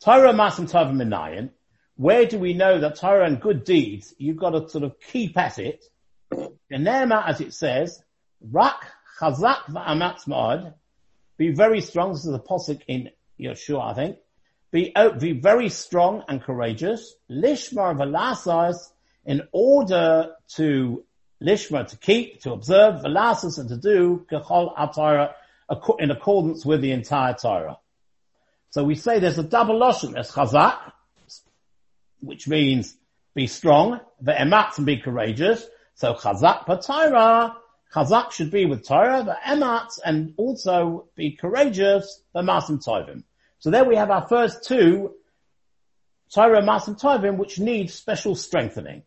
Torah, 0.00 0.32
Mas, 0.32 0.58
and 0.58 0.68
Minayin. 0.68 1.50
Where 1.96 2.26
do 2.26 2.38
we 2.38 2.54
know 2.54 2.80
that 2.80 2.96
Torah 2.96 3.26
and 3.26 3.40
good 3.40 3.64
deeds, 3.64 4.14
you've 4.18 4.36
got 4.36 4.50
to 4.50 4.68
sort 4.68 4.84
of 4.84 4.98
keep 5.00 5.36
at 5.38 5.58
it 5.58 5.84
Genema, 6.70 7.26
as 7.26 7.40
it 7.40 7.54
says, 7.54 8.02
Rak 8.40 8.86
chazak 9.20 9.64
va'amatz 9.68 10.26
ma'od, 10.26 10.74
be 11.36 11.52
very 11.52 11.80
strong. 11.80 12.12
This 12.12 12.24
is 12.24 12.34
a 12.34 12.38
posik 12.38 12.82
in 12.86 13.10
Yehoshua, 13.40 13.92
I 13.92 13.94
think. 13.94 14.16
Be, 14.70 14.92
oh, 14.96 15.12
be 15.12 15.32
very 15.32 15.68
strong 15.68 16.24
and 16.28 16.42
courageous. 16.42 17.14
Lishmar 17.30 17.96
velasas, 17.96 18.76
in 19.24 19.42
order 19.52 20.32
to 20.56 21.04
lishmar, 21.42 21.88
to 21.88 21.96
keep, 21.96 22.40
to 22.42 22.52
observe, 22.52 23.02
velasas, 23.02 23.58
and 23.58 23.68
to 23.68 23.76
do 23.76 24.26
kechol 24.30 24.74
atara, 24.76 25.32
in 25.98 26.10
accordance 26.10 26.64
with 26.64 26.82
the 26.82 26.92
entire 26.92 27.34
Torah. 27.34 27.78
So 28.70 28.84
we 28.84 28.94
say 28.94 29.18
there's 29.18 29.38
a 29.38 29.42
double 29.42 29.78
lashon. 29.78 30.12
There's 30.12 30.30
chazak, 30.30 30.92
which 32.20 32.48
means 32.48 32.96
be 33.34 33.46
strong, 33.46 34.00
the 34.20 34.32
ematz 34.32 34.76
and 34.78 34.86
be 34.86 34.98
courageous, 34.98 35.66
so 35.94 36.14
chazak 36.14 36.66
per 36.66 36.80
Torah, 36.80 37.56
chazak 37.94 38.32
should 38.32 38.50
be 38.50 38.66
with 38.66 38.86
Torah, 38.86 39.22
the 39.24 39.36
emat, 39.46 39.98
and 40.04 40.34
also 40.36 41.08
be 41.14 41.32
courageous, 41.32 42.20
the 42.32 42.42
masim 42.42 42.84
tovim. 42.84 43.22
So 43.58 43.70
there 43.70 43.84
we 43.84 43.96
have 43.96 44.10
our 44.10 44.26
first 44.28 44.64
two, 44.64 45.14
Torah, 46.32 46.62
masim 46.62 47.00
tovim, 47.00 47.36
which 47.36 47.58
need 47.58 47.90
special 47.90 48.34
strengthening. 48.34 49.02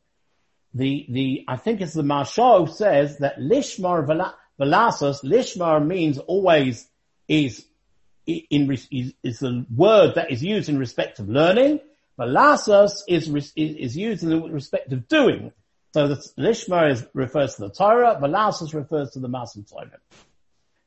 The, 0.78 1.06
the, 1.10 1.44
I 1.48 1.58
think 1.58 1.82
it's 1.82 1.94
the 1.94 2.04
Maharsha 2.04 2.70
says 2.70 3.18
that 3.18 3.40
lishmar 3.40 4.06
velasos, 4.60 5.24
lishmar 5.24 5.86
means 5.86 6.20
always 6.20 6.88
is, 7.28 7.66
in, 8.28 8.72
is, 8.72 9.13
is 9.24 9.40
the 9.40 9.66
word 9.76 10.16
that 10.16 10.32
is 10.32 10.44
used 10.44 10.70
in 10.70 10.78
respect 10.78 11.18
of 11.18 11.30
learning. 11.30 11.80
Velasos 12.20 13.02
is, 13.08 13.28
is, 13.56 13.98
used 13.98 14.24
in 14.24 14.52
respect 14.52 14.94
of 14.94 15.08
doing. 15.08 15.52
So 15.94 16.10
the 16.10 16.16
Lishmar 16.38 16.92
is, 16.92 17.08
refers 17.16 17.56
to 17.56 17.62
the 17.62 17.70
Torah, 17.70 18.20
Malasus 18.22 18.74
refers 18.74 19.12
to 19.12 19.20
the 19.20 19.30
Masim 19.30 19.68
Torah. 19.68 19.98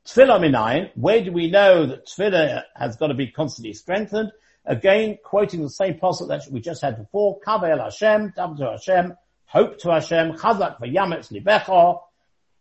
Tefillah 0.04 0.38
minayin, 0.38 0.90
where 0.94 1.24
do 1.24 1.32
we 1.32 1.50
know 1.50 1.86
that 1.86 2.06
tefillah 2.06 2.62
has 2.76 2.96
got 2.96 3.08
to 3.08 3.14
be 3.14 3.26
constantly 3.26 3.72
strengthened? 3.72 4.30
Again, 4.64 5.18
quoting 5.24 5.62
the 5.62 5.70
same 5.70 5.98
passage 5.98 6.28
that 6.28 6.42
we 6.50 6.60
just 6.60 6.82
had 6.82 6.98
before, 6.98 7.40
Kavel 7.40 7.82
Hashem, 7.82 8.34
to 8.36 8.70
Hashem, 8.70 9.16
hope 9.50 9.78
to 9.78 9.90
Hashem, 9.90 10.34
Chazak 10.34 10.78
v'yametz 10.80 11.32
libecha, 11.32 12.00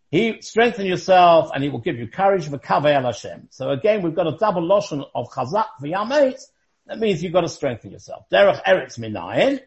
he 0.09 0.41
strengthen 0.41 0.87
yourself 0.87 1.51
and 1.53 1.63
he 1.63 1.69
will 1.69 1.79
give 1.79 1.99
you 1.99 2.07
courage 2.07 2.49
for 2.49 2.57
Kavel 2.57 3.03
Hashem. 3.03 3.47
So 3.51 3.69
again, 3.69 4.01
we've 4.01 4.15
got 4.15 4.25
a 4.25 4.35
double 4.37 4.63
loshon 4.63 5.05
of 5.13 5.29
Chazak 5.29 5.67
v'yametz, 5.83 6.41
that 6.87 6.97
means 6.97 7.21
you've 7.21 7.33
got 7.33 7.41
to 7.41 7.49
strengthen 7.49 7.91
yourself. 7.91 8.25
Derech 8.31 8.63
Eretz 8.63 8.97
minayin, 8.97 9.59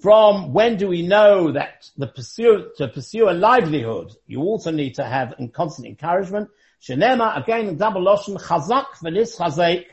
from 0.00 0.52
when 0.52 0.76
do 0.76 0.88
we 0.88 1.02
know 1.02 1.52
that 1.52 1.88
the 1.96 2.08
pursue, 2.08 2.70
to 2.78 2.88
pursue 2.88 3.30
a 3.30 3.32
livelihood, 3.32 4.10
you 4.26 4.40
also 4.40 4.72
need 4.72 4.96
to 4.96 5.04
have 5.04 5.36
constant 5.52 5.86
encouragement. 5.86 6.48
Shenema, 6.82 7.40
again, 7.40 7.68
a 7.68 7.74
double 7.74 8.02
loshon, 8.02 8.40
chazak 8.40 8.86
v'lis 9.04 9.38
chazek 9.38 9.84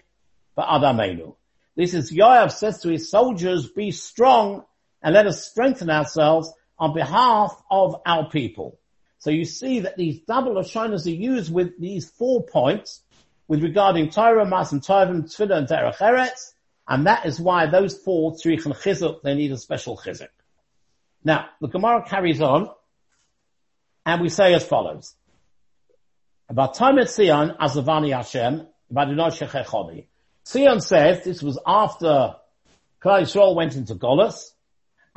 ba'adamenu. 0.57 1.35
This 1.75 1.93
is 1.93 2.11
Yoav 2.11 2.51
says 2.51 2.79
to 2.79 2.89
his 2.89 3.11
soldiers, 3.11 3.69
be 3.69 3.91
strong 3.91 4.63
and 5.01 5.13
let 5.13 5.27
us 5.27 5.47
strengthen 5.47 5.89
ourselves 5.89 6.51
on 6.79 6.93
behalf 6.93 7.55
of 7.69 8.01
our 8.05 8.29
people. 8.29 8.79
So 9.19 9.31
you 9.31 9.45
see 9.45 9.81
that 9.81 9.97
these 9.97 10.19
double 10.21 10.55
Lashonas 10.55 11.05
are 11.05 11.09
used 11.09 11.51
with 11.51 11.79
these 11.79 12.09
four 12.09 12.45
points 12.45 13.01
with 13.47 13.63
regarding 13.63 14.09
Torah, 14.09 14.45
Mas 14.45 14.71
and 14.71 14.81
Tovim, 14.81 15.23
Tfilah 15.23 15.57
and 15.57 15.67
Derech 15.67 15.97
Eretz, 15.97 16.53
and 16.87 17.07
that 17.07 17.25
is 17.25 17.39
why 17.39 17.67
those 17.67 17.97
four, 17.97 18.33
Tzrich 18.33 18.65
and 18.65 18.75
Chizuk, 18.75 19.21
they 19.21 19.35
need 19.35 19.51
a 19.51 19.57
special 19.57 19.97
Chizuk. 19.97 20.29
Now, 21.23 21.47
the 21.59 21.67
Gemara 21.67 22.03
carries 22.07 22.41
on, 22.41 22.69
and 24.05 24.21
we 24.21 24.29
say 24.29 24.53
as 24.53 24.65
follows. 24.65 25.15
About 26.49 26.75
time 26.75 26.97
at 26.99 27.09
Sion, 27.09 27.55
Azavani 27.59 28.15
Hashem, 28.15 28.67
Vadinot 28.93 29.33
Sion 30.45 30.79
says 30.79 31.23
this 31.25 31.43
was 31.43 31.59
after 31.65 32.35
Klal 33.03 33.21
Yisrael 33.21 33.55
went 33.55 33.75
into 33.75 33.95
Golas, 33.95 34.51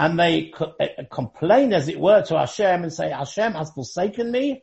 and 0.00 0.18
they 0.18 0.50
uh, 0.58 0.86
complain, 1.10 1.74
as 1.74 1.88
it 1.88 2.00
were, 2.00 2.22
to 2.22 2.38
Hashem 2.38 2.84
and 2.84 2.90
say, 2.92 3.10
Hashem 3.10 3.52
has 3.52 3.70
forsaken 3.70 4.32
me, 4.32 4.62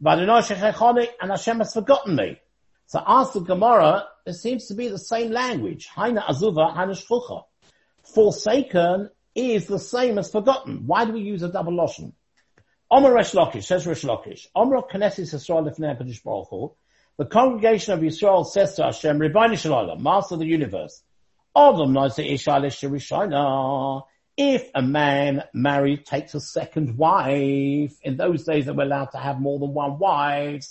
and 0.00 0.30
Hashem 0.30 1.58
has 1.58 1.72
forgotten 1.72 2.14
me. 2.14 2.38
So 2.86 3.02
ask 3.04 3.32
the 3.32 3.40
Gemara, 3.40 4.04
it 4.24 4.34
seems 4.34 4.68
to 4.68 4.74
be 4.74 4.86
the 4.86 4.98
same 4.98 5.32
language. 5.32 5.88
Haina 5.88 6.24
azuva, 6.24 6.76
haina. 6.76 7.42
Forsaken 8.14 9.10
is 9.34 9.66
the 9.66 9.80
same 9.80 10.16
as 10.16 10.30
forgotten. 10.30 10.86
Why 10.86 11.04
do 11.06 11.12
we 11.12 11.22
use 11.22 11.42
a 11.42 11.50
double 11.50 11.72
loshon? 11.72 12.12
Omer 12.88 13.12
Resh 13.12 13.32
Lakish, 13.32 13.64
says 13.64 13.84
Resh 13.84 14.04
Lakish, 14.04 14.46
Omer 14.54 14.82
Knesset 14.82 15.26
Yisrael 15.34 15.68
Lefnei 15.68 15.98
HaKadosh 15.98 16.22
Baruch 16.22 16.50
Hu, 16.50 16.72
the 17.16 17.26
congregation 17.26 17.94
of 17.94 18.00
Yisrael 18.00 18.46
says 18.46 18.74
to 18.76 18.84
Hashem, 18.84 19.18
Rebbeinu 19.18 19.58
Shalom, 19.58 20.00
Master 20.00 20.36
of 20.36 20.38
the 20.38 20.46
universe, 20.46 21.02
Adam 21.56 21.94
if 24.38 24.70
a 24.72 24.80
man 24.80 25.42
married 25.52 26.06
takes 26.06 26.32
a 26.34 26.40
second 26.40 26.96
wife, 26.96 27.98
in 28.02 28.16
those 28.16 28.44
days 28.44 28.66
they 28.66 28.72
were 28.72 28.84
allowed 28.84 29.10
to 29.10 29.18
have 29.18 29.40
more 29.40 29.58
than 29.58 29.74
one 29.74 29.98
wife, 29.98 30.64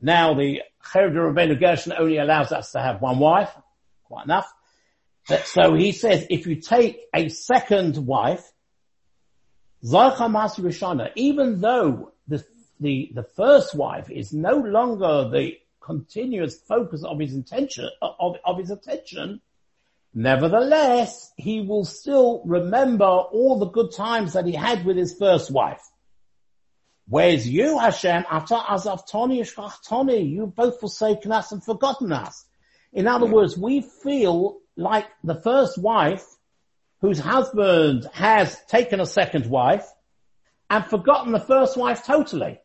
now 0.00 0.32
the 0.32 0.62
Cherem 0.82 1.12
Rabbeinu 1.12 1.60
Gershon 1.60 1.92
only 1.96 2.16
allows 2.16 2.52
us 2.52 2.72
to 2.72 2.80
have 2.80 3.02
one 3.02 3.18
wife. 3.18 3.54
Quite 4.04 4.24
enough. 4.24 4.50
So 5.44 5.74
he 5.74 5.92
says, 5.92 6.26
if 6.30 6.46
you 6.46 6.56
take 6.56 7.00
a 7.14 7.28
second 7.28 7.98
wife, 7.98 8.50
even 9.82 11.60
though 11.60 12.12
the, 12.28 12.44
the, 12.80 13.10
the 13.14 13.26
first 13.36 13.74
wife 13.74 14.10
is 14.10 14.32
no 14.32 14.56
longer 14.56 15.28
the 15.28 15.58
continuous 15.80 16.58
focus 16.60 17.04
of 17.04 17.20
his 17.20 17.34
intention, 17.34 17.90
of, 18.00 18.36
of 18.44 18.58
his 18.58 18.70
attention, 18.70 19.42
nevertheless, 20.16 21.30
he 21.36 21.60
will 21.60 21.84
still 21.84 22.42
remember 22.46 23.04
all 23.04 23.58
the 23.58 23.70
good 23.70 23.92
times 23.92 24.32
that 24.32 24.46
he 24.46 24.52
had 24.52 24.84
with 24.84 24.96
his 24.96 25.14
first 25.16 25.50
wife. 25.50 25.82
Whereas 27.06 27.48
you, 27.48 27.78
Hashem, 27.78 28.24
you've 30.08 30.56
both 30.56 30.80
forsaken 30.80 31.32
us 31.32 31.52
and 31.52 31.62
forgotten 31.62 32.12
us. 32.12 32.46
In 32.94 33.06
other 33.06 33.26
words, 33.26 33.58
we 33.58 33.82
feel 33.82 34.58
like 34.74 35.06
the 35.22 35.40
first 35.42 35.76
wife 35.76 36.24
whose 37.02 37.18
husband 37.18 38.08
has 38.14 38.58
taken 38.68 39.00
a 39.00 39.06
second 39.06 39.46
wife 39.46 39.86
and 40.70 40.84
forgotten 40.86 41.32
the 41.32 41.40
first 41.40 41.76
wife 41.76 42.04
totally. 42.04 42.58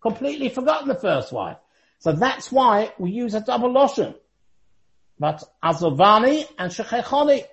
Completely 0.00 0.50
forgotten 0.50 0.86
the 0.86 0.94
first 0.94 1.32
wife. 1.32 1.56
So 1.98 2.12
that's 2.12 2.52
why 2.52 2.92
we 2.96 3.10
use 3.10 3.34
a 3.34 3.40
double 3.40 3.70
loshon. 3.70 4.14
But 5.18 5.42
Azovani 5.62 6.46
and 6.58 6.70
Shechechoni. 6.70 7.44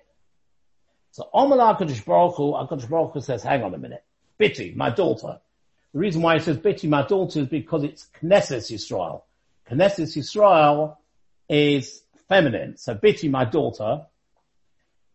So 1.12 1.30
Omer 1.34 1.58
HaKadosh 1.58 2.06
Baruch 2.06 2.36
Hu, 2.36 2.54
HaKadosh 2.54 2.89
Baruch 2.89 3.13
Hu 3.13 3.21
says, 3.21 3.43
hang 3.43 3.63
on 3.63 3.73
a 3.73 3.78
minute. 3.78 4.04
Bitty, 4.38 4.73
my 4.76 4.89
daughter. 4.89 5.39
The 5.93 5.99
reason 5.99 6.21
why 6.21 6.36
it 6.36 6.43
says 6.43 6.58
Bitty, 6.58 6.88
my 6.88 7.06
daughter, 7.06 7.41
is 7.41 7.47
because 7.47 7.84
it's 7.84 8.08
Knesset 8.21 8.71
Yisrael. 8.71 9.21
Knesset 9.69 10.17
Yisrael 10.17 10.97
is 11.47 12.02
feminine. 12.28 12.78
So 12.78 12.95
Bitty, 12.95 13.30
my 13.30 13.45
daughter. 13.45 14.08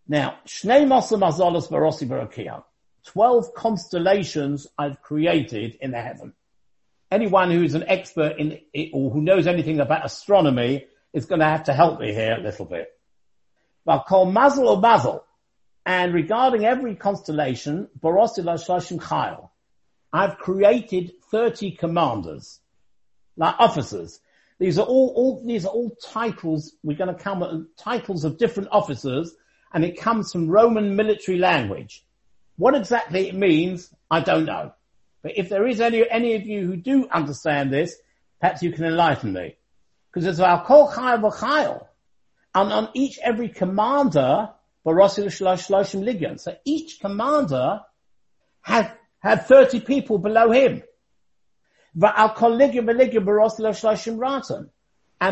Now, 0.07 0.39
Shnei 0.47 0.87
Masa 0.87 1.19
Mazalas 1.19 1.69
Barakia. 1.69 2.63
Twelve 3.05 3.53
constellations 3.55 4.67
I've 4.79 5.03
created 5.03 5.79
in 5.81 5.91
the 5.91 6.01
heaven. 6.01 6.33
Anyone 7.11 7.51
who's 7.51 7.75
an 7.75 7.85
expert 7.89 8.39
in 8.39 8.61
it 8.73 8.91
or 8.93 9.11
who 9.11 9.21
knows 9.21 9.47
anything 9.47 9.81
about 9.81 10.05
astronomy 10.05 10.87
is 11.13 11.27
going 11.27 11.41
to 11.41 11.47
have 11.47 11.65
to 11.65 11.73
help 11.73 12.01
me 12.01 12.13
here 12.13 12.37
a 12.39 12.43
little 12.43 12.67
bit. 12.67 12.89
But 13.85 14.05
call 14.07 14.27
Mazel 14.27 14.69
or 14.69 14.81
Mazel. 14.81 15.25
And 15.87 16.13
regarding 16.13 16.65
every 16.65 16.95
constellation, 16.95 17.89
Borosila 17.99 18.59
Shloshim 18.59 19.49
I've 20.13 20.39
created 20.39 21.13
30 21.31 21.73
commanders, 21.73 22.61
like 23.37 23.55
officers. 23.59 24.21
These 24.59 24.79
are 24.79 24.87
all, 24.87 25.13
all, 25.15 25.43
these 25.47 25.65
are 25.65 25.73
all 25.73 25.97
titles, 26.03 26.75
we're 26.83 26.97
going 26.97 27.15
to 27.15 27.23
come 27.23 27.43
at 27.43 27.77
titles 27.77 28.25
of 28.25 28.39
different 28.39 28.71
officers, 28.73 29.35
and 29.73 29.85
it 29.85 30.01
comes 30.01 30.33
from 30.33 30.49
Roman 30.49 30.97
military 30.97 31.39
language. 31.39 32.05
What 32.57 32.75
exactly 32.75 33.29
it 33.29 33.35
means, 33.35 33.91
I 34.11 34.21
don't 34.21 34.47
know. 34.47 34.73
But 35.23 35.37
if 35.37 35.49
there 35.49 35.67
is 35.67 35.81
any, 35.81 36.09
any 36.11 36.35
of 36.35 36.47
you 36.47 36.67
who 36.67 36.77
do 36.77 37.09
understand 37.09 37.73
this, 37.73 37.97
perhaps 38.41 38.63
you 38.63 38.73
can 38.73 38.85
enlighten 38.85 39.33
me. 39.33 39.57
Because 40.13 40.27
it's 40.27 40.39
about 40.39 40.67
kol 40.67 40.91
chayil 40.91 41.87
And 42.55 42.73
on 42.73 42.89
each, 42.95 43.19
every 43.23 43.49
commander, 43.49 44.51
baros 44.87 45.19
l'oshloshim 45.19 46.03
liggion. 46.03 46.41
so 46.41 46.57
each 46.65 47.01
commander 47.01 47.81
had, 48.63 48.93
had 49.21 49.47
30 49.47 49.81
people 49.81 50.19
below 50.19 50.51
him. 50.51 50.83
And 52.01 52.27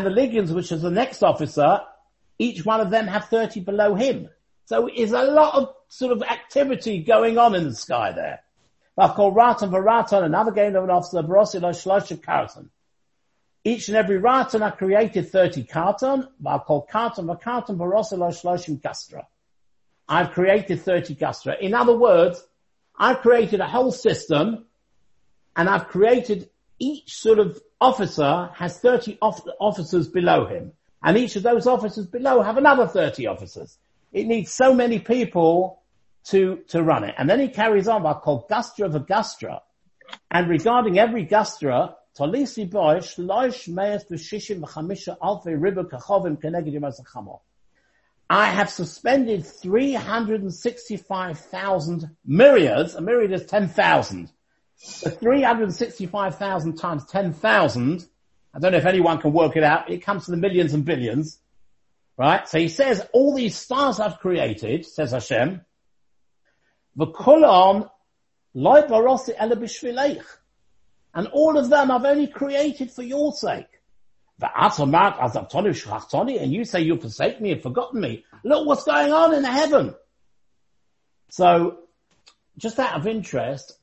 the 0.05 0.09
legions, 0.09 0.51
which 0.51 0.71
is 0.71 0.81
the 0.81 0.91
next 0.91 1.23
officer, 1.23 1.79
each 2.39 2.65
one 2.65 2.81
of 2.81 2.89
them 2.91 3.07
have 3.07 3.25
30 3.25 3.61
below 3.61 3.95
him. 3.95 4.29
So 4.65 4.89
there's 4.95 5.11
a 5.11 5.23
lot 5.23 5.55
of 5.55 5.73
sort 5.87 6.11
of 6.11 6.21
activity 6.23 7.03
going 7.03 7.37
on 7.37 7.55
in 7.55 7.63
the 7.63 7.75
sky 7.75 8.11
there. 8.11 8.41
Ratan 8.97 9.69
Varatan, 9.69 10.23
another 10.23 10.51
game 10.51 10.75
of 10.75 10.83
an 10.83 10.89
officer, 10.89 11.21
Barosila 11.21 11.69
Shloshim 11.69 12.19
Karatan. 12.19 12.69
Each 13.67 13.89
and 13.89 13.97
every 13.97 14.17
Ratan 14.17 14.63
are 14.63 14.71
created 14.71 15.29
30 15.29 15.65
karton, 15.65 16.25
I'll 16.45 16.61
call 16.61 16.87
karton, 16.89 17.25
Vakartan, 17.25 17.75
Barosila 17.75 18.29
Shloshim 18.29 18.81
Kastra. 18.81 19.25
I've 20.07 20.31
created 20.31 20.81
30 20.83 21.15
Gastra. 21.15 21.59
In 21.59 21.73
other 21.73 21.97
words, 21.97 22.41
I've 22.97 23.19
created 23.19 23.59
a 23.59 23.67
whole 23.67 23.91
system 23.91 24.67
and 25.57 25.67
I've 25.67 25.89
created 25.89 26.49
each 26.79 27.17
sort 27.17 27.39
of 27.39 27.59
officer 27.81 28.49
has 28.53 28.79
30 28.79 29.17
officers 29.21 30.07
below 30.07 30.45
him. 30.45 30.71
And 31.03 31.17
each 31.17 31.35
of 31.35 31.43
those 31.43 31.67
officers 31.67 32.07
below 32.07 32.41
have 32.41 32.55
another 32.55 32.87
30 32.87 33.27
officers. 33.27 33.77
It 34.13 34.27
needs 34.27 34.49
so 34.49 34.73
many 34.73 34.99
people 34.99 35.81
to, 36.27 36.59
to 36.69 36.81
run 36.81 37.03
it. 37.03 37.15
And 37.17 37.29
then 37.29 37.41
he 37.41 37.49
carries 37.49 37.89
on 37.89 38.03
by 38.03 38.13
called 38.13 38.47
Gastra 38.47 38.89
Vagastra. 38.89 39.59
And 40.31 40.47
regarding 40.47 40.97
every 40.97 41.25
Gastra, 41.25 41.95
Talisi 42.17 42.71
Meis 42.71 44.05
V'Shishim 44.05 44.61
V'Chamisha 44.61 45.17
Alfei 45.19 45.57
Kachovim 45.89 46.41
Keneged 46.41 47.41
I 48.29 48.47
have 48.47 48.69
suspended 48.69 49.45
365,000 49.45 52.09
myriads. 52.25 52.95
A 52.95 53.01
myriad 53.01 53.31
is 53.31 53.45
10,000. 53.45 54.29
So 54.75 55.09
365,000 55.09 56.75
times 56.75 57.05
10,000. 57.05 58.05
I 58.53 58.59
don't 58.59 58.73
know 58.73 58.77
if 58.77 58.85
anyone 58.85 59.21
can 59.21 59.31
work 59.31 59.55
it 59.55 59.63
out. 59.63 59.89
It 59.89 59.99
comes 59.99 60.25
to 60.25 60.31
the 60.31 60.37
millions 60.37 60.73
and 60.73 60.83
billions. 60.83 61.39
Right? 62.17 62.45
So 62.49 62.57
he 62.57 62.67
says, 62.67 63.07
all 63.13 63.33
these 63.35 63.55
stars 63.55 63.99
I've 63.99 64.19
created, 64.19 64.85
says 64.85 65.11
Hashem, 65.11 65.61
ele 66.99 67.13
b'shvileich. 69.55 70.25
And 71.17 71.27
all 71.29 71.57
of 71.57 71.71
them 71.71 71.89
I've 71.89 72.05
only 72.05 72.27
created 72.27 72.91
for 72.91 73.01
your 73.01 73.33
sake. 73.33 73.65
And 74.39 74.77
you 76.53 76.63
say 76.63 76.81
you 76.81 76.97
forsake 76.97 77.41
me 77.41 77.53
and 77.53 77.63
forgotten 77.63 77.99
me. 77.99 78.23
Look 78.43 78.67
what's 78.67 78.83
going 78.83 79.11
on 79.11 79.33
in 79.33 79.43
heaven. 79.43 79.95
So, 81.31 81.79
just 82.59 82.77
out 82.77 82.99
of 82.99 83.07
interest, 83.07 83.73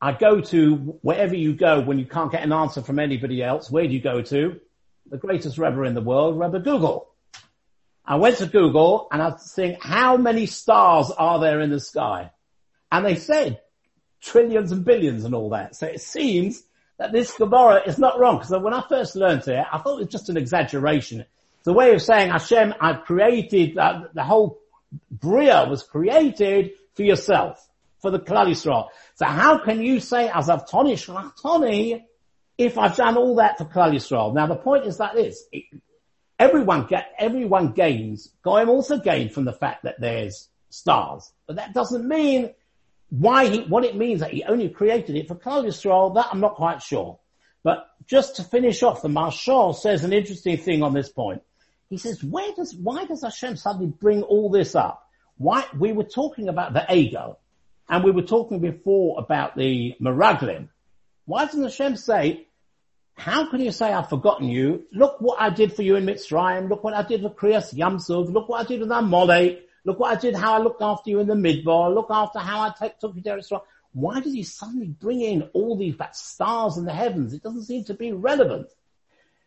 I 0.00 0.12
go 0.12 0.40
to 0.40 0.76
wherever 1.02 1.34
you 1.34 1.52
go 1.52 1.80
when 1.80 1.98
you 1.98 2.06
can't 2.06 2.30
get 2.30 2.44
an 2.44 2.52
answer 2.52 2.80
from 2.80 3.00
anybody 3.00 3.42
else. 3.42 3.68
Where 3.68 3.88
do 3.88 3.92
you 3.92 4.00
go 4.00 4.22
to? 4.22 4.60
The 5.10 5.18
greatest 5.18 5.58
Rebbe 5.58 5.82
in 5.82 5.94
the 5.94 6.00
world, 6.00 6.38
Rebbe 6.38 6.60
Google. 6.60 7.10
I 8.04 8.14
went 8.16 8.36
to 8.36 8.46
Google 8.46 9.08
and 9.10 9.20
I 9.20 9.30
was 9.30 9.50
saying, 9.50 9.78
how 9.80 10.16
many 10.16 10.46
stars 10.46 11.10
are 11.10 11.40
there 11.40 11.60
in 11.60 11.70
the 11.70 11.80
sky? 11.80 12.30
And 12.92 13.04
they 13.04 13.16
said 13.16 13.58
trillions 14.24 14.72
and 14.72 14.84
billions 14.84 15.24
and 15.24 15.34
all 15.34 15.50
that. 15.50 15.76
So 15.76 15.86
it 15.86 16.00
seems 16.00 16.62
that 16.98 17.12
this 17.12 17.34
Gemara 17.34 17.82
is 17.86 17.98
not 17.98 18.18
wrong. 18.18 18.38
Because 18.38 18.50
when 18.62 18.74
I 18.74 18.82
first 18.88 19.16
learned 19.16 19.46
it, 19.48 19.64
I 19.70 19.78
thought 19.78 19.98
it 19.98 20.04
was 20.04 20.12
just 20.12 20.28
an 20.28 20.36
exaggeration. 20.36 21.20
It's 21.20 21.66
a 21.66 21.72
way 21.72 21.92
of 21.92 22.02
saying, 22.02 22.30
Hashem, 22.30 22.74
I've 22.80 23.04
created, 23.04 23.76
uh, 23.78 24.04
the 24.12 24.24
whole 24.24 24.58
Bria 25.10 25.66
was 25.68 25.82
created 25.82 26.72
for 26.94 27.02
yourself, 27.02 27.68
for 28.00 28.10
the 28.10 28.18
Klal 28.18 28.48
Yisrael. 28.48 28.88
So 29.16 29.26
how 29.26 29.58
can 29.64 29.82
you 29.82 30.00
say, 30.00 30.28
as 30.28 30.48
I've 30.48 30.68
toni 30.68 30.94
shlachtoni, 30.94 32.04
if 32.56 32.78
I've 32.78 32.96
done 32.96 33.16
all 33.16 33.36
that 33.36 33.58
for 33.58 33.64
Klal 33.64 33.92
Yisrael? 33.92 34.34
Now 34.34 34.46
the 34.46 34.56
point 34.56 34.84
is 34.84 34.98
that 34.98 35.14
this, 35.14 35.44
everyone 36.38 36.86
get, 36.86 37.06
everyone 37.18 37.72
gains, 37.72 38.30
Goyim 38.44 38.68
also 38.68 38.98
gained 38.98 39.32
from 39.32 39.44
the 39.44 39.52
fact 39.52 39.84
that 39.84 39.98
there's 39.98 40.48
stars. 40.70 41.32
But 41.46 41.56
that 41.56 41.74
doesn't 41.74 42.06
mean 42.06 42.50
why 43.16 43.46
he, 43.46 43.60
what 43.60 43.84
it 43.84 43.94
means 43.94 44.20
that 44.20 44.32
he 44.32 44.42
only 44.42 44.68
created 44.68 45.14
it 45.14 45.28
for 45.28 45.36
Yisrael, 45.36 46.16
that 46.16 46.26
I'm 46.32 46.40
not 46.40 46.56
quite 46.56 46.82
sure. 46.82 47.20
But 47.62 47.86
just 48.06 48.36
to 48.36 48.42
finish 48.42 48.82
off, 48.82 49.02
the 49.02 49.08
Maharshal 49.08 49.76
says 49.76 50.02
an 50.02 50.12
interesting 50.12 50.56
thing 50.56 50.82
on 50.82 50.94
this 50.94 51.10
point. 51.10 51.42
He 51.88 51.96
says, 51.96 52.24
where 52.24 52.50
does, 52.56 52.74
why 52.74 53.04
does 53.04 53.22
Hashem 53.22 53.54
suddenly 53.54 53.86
bring 53.86 54.22
all 54.22 54.50
this 54.50 54.74
up? 54.74 55.08
Why, 55.36 55.64
we 55.78 55.92
were 55.92 56.04
talking 56.04 56.48
about 56.48 56.72
the 56.72 56.92
ego, 56.92 57.38
and 57.88 58.02
we 58.02 58.10
were 58.10 58.22
talking 58.22 58.58
before 58.58 59.20
about 59.20 59.56
the 59.56 59.94
Meraglim. 60.00 60.68
Why 61.24 61.44
doesn't 61.44 61.62
Hashem 61.62 61.96
say, 61.96 62.48
how 63.14 63.48
can 63.48 63.60
you 63.60 63.70
say 63.70 63.92
I've 63.92 64.08
forgotten 64.08 64.48
you? 64.48 64.86
Look 64.92 65.20
what 65.20 65.40
I 65.40 65.50
did 65.50 65.72
for 65.72 65.82
you 65.82 65.94
in 65.94 66.04
Mitzrayim. 66.04 66.68
Look 66.68 66.82
what 66.82 66.94
I 66.94 67.04
did 67.04 67.22
for 67.22 67.30
Kriyas 67.30 67.72
Yamsuf. 67.72 68.32
Look 68.32 68.48
what 68.48 68.64
I 68.64 68.68
did 68.68 68.80
with 68.80 68.90
Amalek. 68.90 69.68
Look 69.84 69.98
what 69.98 70.16
I 70.16 70.20
did, 70.20 70.34
how 70.34 70.54
I 70.54 70.58
looked 70.58 70.82
after 70.82 71.10
you 71.10 71.20
in 71.20 71.26
the 71.26 71.34
midbar. 71.34 71.94
Look 71.94 72.08
after 72.10 72.38
how 72.38 72.62
I 72.62 72.88
took 72.88 73.16
you 73.16 73.22
to 73.22 73.38
Israel. 73.38 73.66
Why 73.92 74.20
does 74.20 74.32
he 74.32 74.42
suddenly 74.42 74.88
bring 74.88 75.20
in 75.20 75.42
all 75.52 75.76
these 75.76 75.94
stars 76.12 76.76
in 76.78 76.84
the 76.84 76.92
heavens? 76.92 77.32
It 77.32 77.42
doesn't 77.42 77.64
seem 77.64 77.84
to 77.84 77.94
be 77.94 78.12
relevant. 78.12 78.68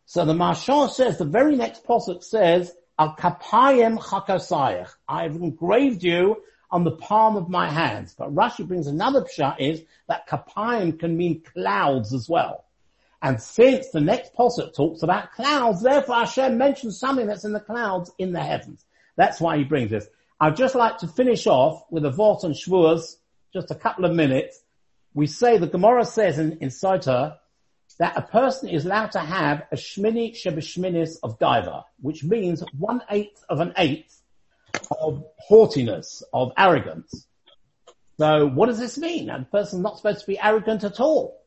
So 0.05 0.23
the 0.23 0.33
Maharshal 0.33 0.89
says, 0.89 1.17
the 1.17 1.25
very 1.25 1.55
next 1.55 1.83
posuk 1.85 2.23
says, 2.23 2.73
Al 2.97 3.15
kapayim 3.15 3.99
chakasayach. 3.99 4.89
I've 5.07 5.35
engraved 5.35 6.03
you 6.03 6.37
on 6.71 6.83
the 6.83 6.91
palm 6.91 7.35
of 7.35 7.49
my 7.49 7.69
hands. 7.69 8.15
But 8.17 8.33
Rashi 8.33 8.65
brings 8.65 8.87
another 8.87 9.23
pshat 9.23 9.59
is 9.59 9.83
that 10.07 10.27
kapayim 10.29 10.99
can 10.99 11.17
mean 11.17 11.41
clouds 11.41 12.13
as 12.13 12.29
well. 12.29 12.63
And 13.21 13.41
since 13.41 13.89
the 13.89 13.99
next 13.99 14.33
posuk 14.33 14.75
talks 14.75 15.03
about 15.03 15.33
clouds, 15.33 15.81
therefore 15.81 16.17
Hashem 16.17 16.57
mentions 16.57 16.99
something 16.99 17.27
that's 17.27 17.45
in 17.45 17.53
the 17.53 17.59
clouds 17.59 18.11
in 18.17 18.31
the 18.31 18.41
heavens. 18.41 18.85
That's 19.15 19.41
why 19.41 19.57
he 19.57 19.63
brings 19.63 19.89
this. 19.89 20.07
I'd 20.39 20.55
just 20.55 20.75
like 20.75 20.99
to 20.99 21.07
finish 21.07 21.47
off 21.47 21.83
with 21.89 22.05
a 22.05 22.11
Vort 22.11 22.43
and 22.43 22.53
Shavuos, 22.53 23.15
just 23.53 23.71
a 23.71 23.75
couple 23.75 24.05
of 24.05 24.13
minutes. 24.13 24.61
We 25.13 25.25
say, 25.25 25.57
the 25.57 25.67
Gemara 25.67 26.05
says 26.05 26.37
in, 26.37 26.59
in 26.59 26.69
Sota, 26.69 27.37
that 27.99 28.17
a 28.17 28.21
person 28.21 28.69
is 28.69 28.85
allowed 28.85 29.13
to 29.13 29.19
have 29.19 29.63
a 29.71 29.75
shmini 29.75 30.33
shebeshminis 30.33 31.17
of 31.23 31.39
gaiva, 31.39 31.83
which 32.01 32.23
means 32.23 32.63
one 32.77 33.01
eighth 33.09 33.43
of 33.49 33.59
an 33.59 33.73
eighth 33.77 34.21
of 34.91 35.23
haughtiness, 35.39 36.21
of 36.33 36.51
arrogance. 36.57 37.25
So 38.19 38.47
what 38.47 38.67
does 38.67 38.79
this 38.79 38.97
mean? 38.97 39.29
A 39.29 39.47
person's 39.51 39.81
not 39.81 39.97
supposed 39.97 40.21
to 40.21 40.27
be 40.27 40.39
arrogant 40.39 40.83
at 40.83 40.99
all. 40.99 41.41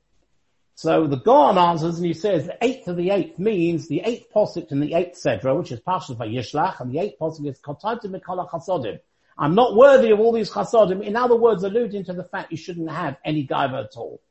So 0.80 1.06
the 1.06 1.18
Gaon 1.18 1.58
answers 1.58 1.98
and 1.98 2.06
he 2.06 2.14
says 2.14 2.46
the 2.46 2.56
eighth 2.62 2.88
of 2.88 2.96
the 2.96 3.10
eighth 3.10 3.38
means 3.38 3.86
the 3.86 4.00
eighth 4.00 4.32
posuk 4.34 4.72
in 4.72 4.80
the 4.80 4.94
eighth 4.94 5.22
sedra, 5.22 5.54
which 5.54 5.72
is 5.72 5.80
partial 5.80 6.14
by 6.14 6.26
Yishlach, 6.26 6.80
and 6.80 6.90
the 6.90 6.98
eighth 7.00 7.18
posuk 7.20 7.46
is 7.46 7.60
Kotatim 7.60 8.18
Mikala 8.18 8.48
Chasodim. 8.48 8.98
I'm 9.36 9.54
not 9.54 9.76
worthy 9.76 10.10
of 10.10 10.20
all 10.20 10.32
these 10.32 10.50
chasodim. 10.50 11.02
In 11.02 11.16
other 11.16 11.36
words, 11.36 11.64
alluding 11.64 12.04
to 12.04 12.14
the 12.14 12.24
fact 12.24 12.50
you 12.50 12.56
shouldn't 12.56 12.90
have 12.90 13.18
any 13.26 13.46
gaiva 13.46 13.84
at 13.84 13.94
all. 13.94 14.22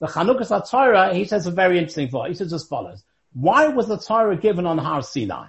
The 0.00 0.08
Chanukas 0.08 0.70
Torah, 0.70 1.14
he 1.14 1.24
says 1.24 1.46
a 1.46 1.50
very 1.50 1.78
interesting 1.78 2.10
thought. 2.10 2.28
He 2.28 2.34
says 2.34 2.52
as 2.52 2.64
follows. 2.64 3.02
Why 3.32 3.68
was 3.68 3.88
the 3.88 3.96
Torah 3.96 4.36
given 4.36 4.66
on 4.66 4.76
Har 4.76 5.00
Sinai? 5.00 5.46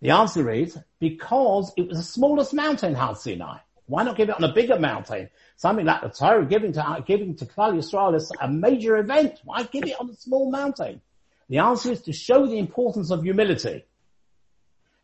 The 0.00 0.10
answer 0.10 0.50
is 0.50 0.76
because 0.98 1.72
it 1.76 1.86
was 1.86 1.98
the 1.98 2.02
smallest 2.02 2.52
mountain, 2.52 2.96
Har 2.96 3.14
Sinai. 3.14 3.58
Why 3.86 4.04
not 4.04 4.16
give 4.16 4.28
it 4.28 4.36
on 4.36 4.44
a 4.44 4.52
bigger 4.52 4.78
mountain? 4.78 5.28
Something 5.56 5.86
like 5.86 6.02
the 6.02 6.08
Torah 6.08 6.46
giving 6.46 6.72
to, 6.74 7.04
giving 7.06 7.34
to 7.36 7.46
Klal 7.46 7.74
Yisrael 7.74 8.14
is 8.16 8.30
a 8.40 8.48
major 8.48 8.96
event. 8.96 9.40
Why 9.44 9.64
give 9.64 9.84
it 9.84 10.00
on 10.00 10.10
a 10.10 10.14
small 10.14 10.50
mountain? 10.50 11.00
The 11.48 11.58
answer 11.58 11.90
is 11.90 12.02
to 12.02 12.12
show 12.12 12.46
the 12.46 12.58
importance 12.58 13.10
of 13.10 13.22
humility. 13.22 13.84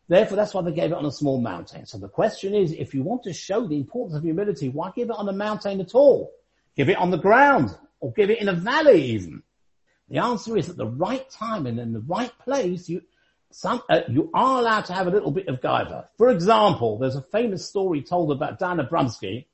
Therefore, 0.07 0.37
that's 0.37 0.53
why 0.55 0.63
they 0.63 0.71
gave 0.71 0.91
it 0.91 0.97
on 0.97 1.05
a 1.05 1.11
small 1.11 1.39
mountain. 1.39 1.85
So 1.85 1.99
the 1.99 2.09
question 2.09 2.55
is, 2.55 2.71
if 2.71 2.95
you 2.95 3.03
want 3.03 3.23
to 3.23 3.33
show 3.33 3.67
the 3.67 3.77
importance 3.77 4.17
of 4.17 4.23
humility, 4.23 4.69
why 4.69 4.91
give 4.95 5.09
it 5.09 5.15
on 5.15 5.29
a 5.29 5.33
mountain 5.33 5.79
at 5.81 5.93
all? 5.93 6.31
Give 6.75 6.89
it 6.89 6.97
on 6.97 7.11
the 7.11 7.17
ground 7.17 7.77
or 7.99 8.11
give 8.13 8.31
it 8.31 8.39
in 8.41 8.49
a 8.49 8.53
valley 8.53 9.03
even. 9.03 9.43
The 10.09 10.17
answer 10.17 10.57
is 10.57 10.67
at 10.69 10.77
the 10.77 10.87
right 10.87 11.29
time 11.29 11.67
and 11.67 11.79
in 11.79 11.93
the 11.93 11.99
right 11.99 12.31
place, 12.39 12.89
you, 12.89 13.03
some, 13.51 13.81
uh, 13.89 14.01
you 14.07 14.29
are 14.33 14.59
allowed 14.59 14.85
to 14.85 14.93
have 14.93 15.07
a 15.07 15.11
little 15.11 15.31
bit 15.31 15.47
of 15.47 15.61
gaiva. 15.61 16.07
For 16.17 16.29
example, 16.29 16.97
there's 16.97 17.15
a 17.15 17.21
famous 17.21 17.67
story 17.67 18.01
told 18.01 18.31
about 18.31 18.59
Dayan 18.59 18.87
Abramsky 18.87 19.45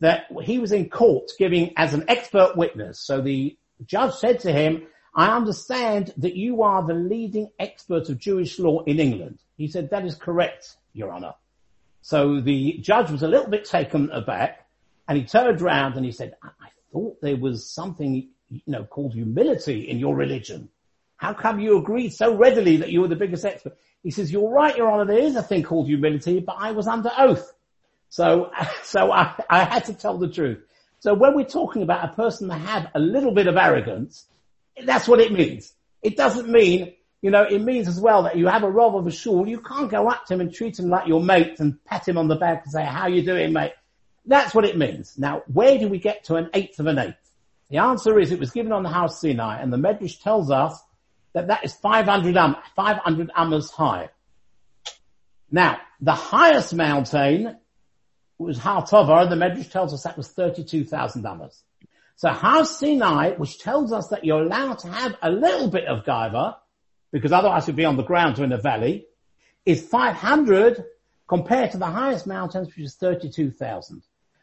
that 0.00 0.26
he 0.42 0.58
was 0.58 0.72
in 0.72 0.88
court 0.88 1.30
giving 1.38 1.72
as 1.76 1.92
an 1.92 2.04
expert 2.08 2.56
witness. 2.56 3.00
So 3.00 3.20
the 3.20 3.56
judge 3.84 4.14
said 4.14 4.40
to 4.40 4.52
him, 4.52 4.86
I 5.14 5.36
understand 5.36 6.14
that 6.18 6.36
you 6.36 6.62
are 6.62 6.86
the 6.86 6.94
leading 6.94 7.50
expert 7.58 8.08
of 8.08 8.18
Jewish 8.18 8.58
law 8.58 8.82
in 8.84 9.00
England. 9.00 9.40
He 9.56 9.68
said, 9.68 9.90
that 9.90 10.06
is 10.06 10.14
correct, 10.14 10.76
Your 10.92 11.12
Honor. 11.12 11.34
So 12.02 12.40
the 12.40 12.78
judge 12.80 13.10
was 13.10 13.22
a 13.22 13.28
little 13.28 13.50
bit 13.50 13.64
taken 13.64 14.10
aback 14.10 14.66
and 15.08 15.18
he 15.18 15.24
turned 15.24 15.60
around 15.60 15.94
and 15.96 16.04
he 16.04 16.12
said, 16.12 16.34
I, 16.42 16.48
I 16.48 16.68
thought 16.92 17.20
there 17.20 17.36
was 17.36 17.68
something, 17.68 18.28
you 18.48 18.60
know, 18.66 18.84
called 18.84 19.14
humility 19.14 19.88
in 19.90 19.98
your 19.98 20.14
religion. 20.14 20.70
How 21.18 21.34
come 21.34 21.58
you 21.60 21.78
agreed 21.78 22.14
so 22.14 22.34
readily 22.34 22.78
that 22.78 22.90
you 22.90 23.00
were 23.00 23.08
the 23.08 23.16
biggest 23.16 23.44
expert? 23.44 23.76
He 24.02 24.10
says, 24.12 24.32
you're 24.32 24.48
right, 24.48 24.76
Your 24.76 24.88
Honor, 24.88 25.04
there 25.04 25.18
is 25.18 25.34
a 25.36 25.42
thing 25.42 25.64
called 25.64 25.88
humility, 25.88 26.38
but 26.38 26.56
I 26.58 26.70
was 26.70 26.86
under 26.86 27.10
oath. 27.18 27.52
So, 28.08 28.50
so 28.84 29.12
I, 29.12 29.34
I 29.50 29.64
had 29.64 29.84
to 29.86 29.94
tell 29.94 30.16
the 30.16 30.28
truth. 30.28 30.60
So 31.00 31.14
when 31.14 31.34
we're 31.34 31.44
talking 31.44 31.82
about 31.82 32.08
a 32.08 32.14
person 32.14 32.48
that 32.48 32.60
have 32.60 32.90
a 32.94 33.00
little 33.00 33.34
bit 33.34 33.48
of 33.48 33.56
arrogance, 33.56 34.26
that's 34.84 35.08
what 35.08 35.20
it 35.20 35.32
means. 35.32 35.72
It 36.02 36.16
doesn't 36.16 36.48
mean, 36.48 36.94
you 37.20 37.30
know, 37.32 37.42
it 37.42 37.60
means 37.60 37.88
as 37.88 38.00
well 38.00 38.22
that 38.22 38.36
you 38.36 38.46
have 38.46 38.62
a 38.62 38.70
rob 38.70 38.96
of 38.96 39.06
a 39.06 39.10
shul, 39.10 39.48
you 39.48 39.60
can't 39.60 39.90
go 39.90 40.08
up 40.08 40.24
to 40.26 40.34
him 40.34 40.40
and 40.40 40.54
treat 40.54 40.78
him 40.78 40.88
like 40.88 41.08
your 41.08 41.20
mate 41.20 41.58
and 41.58 41.84
pat 41.84 42.06
him 42.06 42.16
on 42.16 42.28
the 42.28 42.36
back 42.36 42.62
and 42.62 42.72
say, 42.72 42.84
how 42.84 43.08
you 43.08 43.22
doing, 43.22 43.52
mate? 43.52 43.72
That's 44.24 44.54
what 44.54 44.64
it 44.64 44.78
means. 44.78 45.18
Now, 45.18 45.42
where 45.52 45.78
do 45.78 45.88
we 45.88 45.98
get 45.98 46.24
to 46.24 46.36
an 46.36 46.50
eighth 46.54 46.78
of 46.78 46.86
an 46.86 46.98
eighth? 46.98 47.32
The 47.70 47.78
answer 47.78 48.20
is 48.20 48.30
it 48.30 48.38
was 48.38 48.52
given 48.52 48.72
on 48.72 48.84
the 48.84 48.88
Har 48.88 49.08
Sinai 49.08 49.60
and 49.60 49.72
the 49.72 49.76
Medrash 49.76 50.22
tells 50.22 50.50
us 50.50 50.80
that 51.32 51.48
that 51.48 51.64
is 51.64 51.74
500 51.74 52.36
um, 52.36 52.56
500 52.76 53.30
amas 53.34 53.70
high. 53.70 54.10
Now, 55.50 55.78
the 56.00 56.14
highest 56.14 56.74
mountain 56.74 57.56
was 58.38 58.58
Har 58.58 58.82
Tavor, 58.82 59.28
the 59.28 59.36
Medrash 59.36 59.70
tells 59.70 59.92
us 59.92 60.04
that 60.04 60.16
was 60.16 60.28
32,000 60.28 61.26
amas. 61.26 61.62
So 62.16 62.28
Har 62.30 62.64
Sinai, 62.64 63.32
which 63.32 63.58
tells 63.58 63.92
us 63.92 64.08
that 64.08 64.24
you're 64.24 64.42
allowed 64.42 64.80
to 64.80 64.88
have 64.88 65.16
a 65.22 65.30
little 65.30 65.68
bit 65.68 65.86
of 65.86 66.04
gaiva, 66.04 66.56
because 67.10 67.32
otherwise 67.32 67.66
you'd 67.66 67.76
be 67.76 67.84
on 67.84 67.96
the 67.96 68.02
ground 68.02 68.38
or 68.38 68.44
in 68.44 68.52
a 68.52 68.58
valley, 68.58 69.06
is 69.64 69.86
500 69.86 70.84
compared 71.28 71.72
to 71.72 71.78
the 71.78 71.86
highest 71.86 72.26
mountains, 72.26 72.68
which 72.68 72.78
is 72.78 72.94
32,000. 72.96 74.02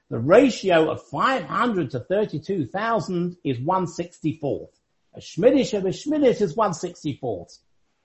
The 0.10 0.20
ratio 0.20 0.92
of 0.92 1.04
500 1.08 1.92
to 1.92 2.00
32,000 2.00 3.38
is 3.44 3.58
164th. 3.58 4.68
A 5.16 5.20
shminish 5.20 5.78
of 5.78 5.86
a 5.86 5.90
shminish 5.90 6.42
is 6.42 6.56
164th. 6.56 7.60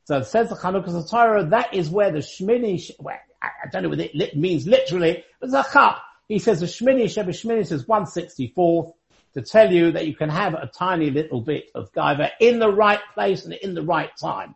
So 0.04 0.18
it 0.18 0.26
says 0.26 0.48
the 0.48 0.54
Chanukas 0.54 1.10
Torah, 1.10 1.44
that 1.46 1.74
is 1.74 1.90
where 1.90 2.12
the 2.12 2.18
shminish, 2.18 2.92
well, 2.98 3.18
I 3.42 3.68
don't 3.70 3.82
know 3.82 3.88
what 3.88 4.00
it 4.00 4.36
means 4.36 4.66
literally, 4.66 5.24
but 5.40 5.66
cup. 5.70 6.02
He 6.28 6.38
says 6.38 6.60
the 6.60 6.66
shminish 6.66 7.16
a 7.16 7.24
shminish 7.24 7.72
is 7.72 7.86
164th 7.86 8.92
to 9.34 9.42
tell 9.42 9.72
you 9.72 9.92
that 9.92 10.06
you 10.06 10.14
can 10.14 10.28
have 10.28 10.54
a 10.54 10.70
tiny 10.72 11.10
little 11.10 11.40
bit 11.40 11.70
of 11.74 11.92
gaiva 11.92 12.30
in 12.38 12.58
the 12.58 12.70
right 12.70 13.00
place 13.14 13.44
and 13.44 13.54
in 13.54 13.74
the 13.74 13.82
right 13.82 14.10
time. 14.16 14.54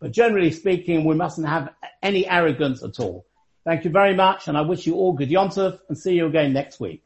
But 0.00 0.12
generally 0.12 0.50
speaking, 0.50 1.04
we 1.04 1.14
mustn't 1.14 1.46
have 1.46 1.70
any 2.02 2.26
arrogance 2.26 2.82
at 2.82 3.00
all. 3.00 3.24
Thank 3.64 3.84
you 3.84 3.90
very 3.90 4.14
much 4.14 4.48
and 4.48 4.58
I 4.58 4.62
wish 4.62 4.86
you 4.86 4.94
all 4.94 5.12
good 5.14 5.30
Yontov 5.30 5.80
and 5.88 5.96
see 5.96 6.14
you 6.14 6.26
again 6.26 6.52
next 6.52 6.80
week. 6.80 7.03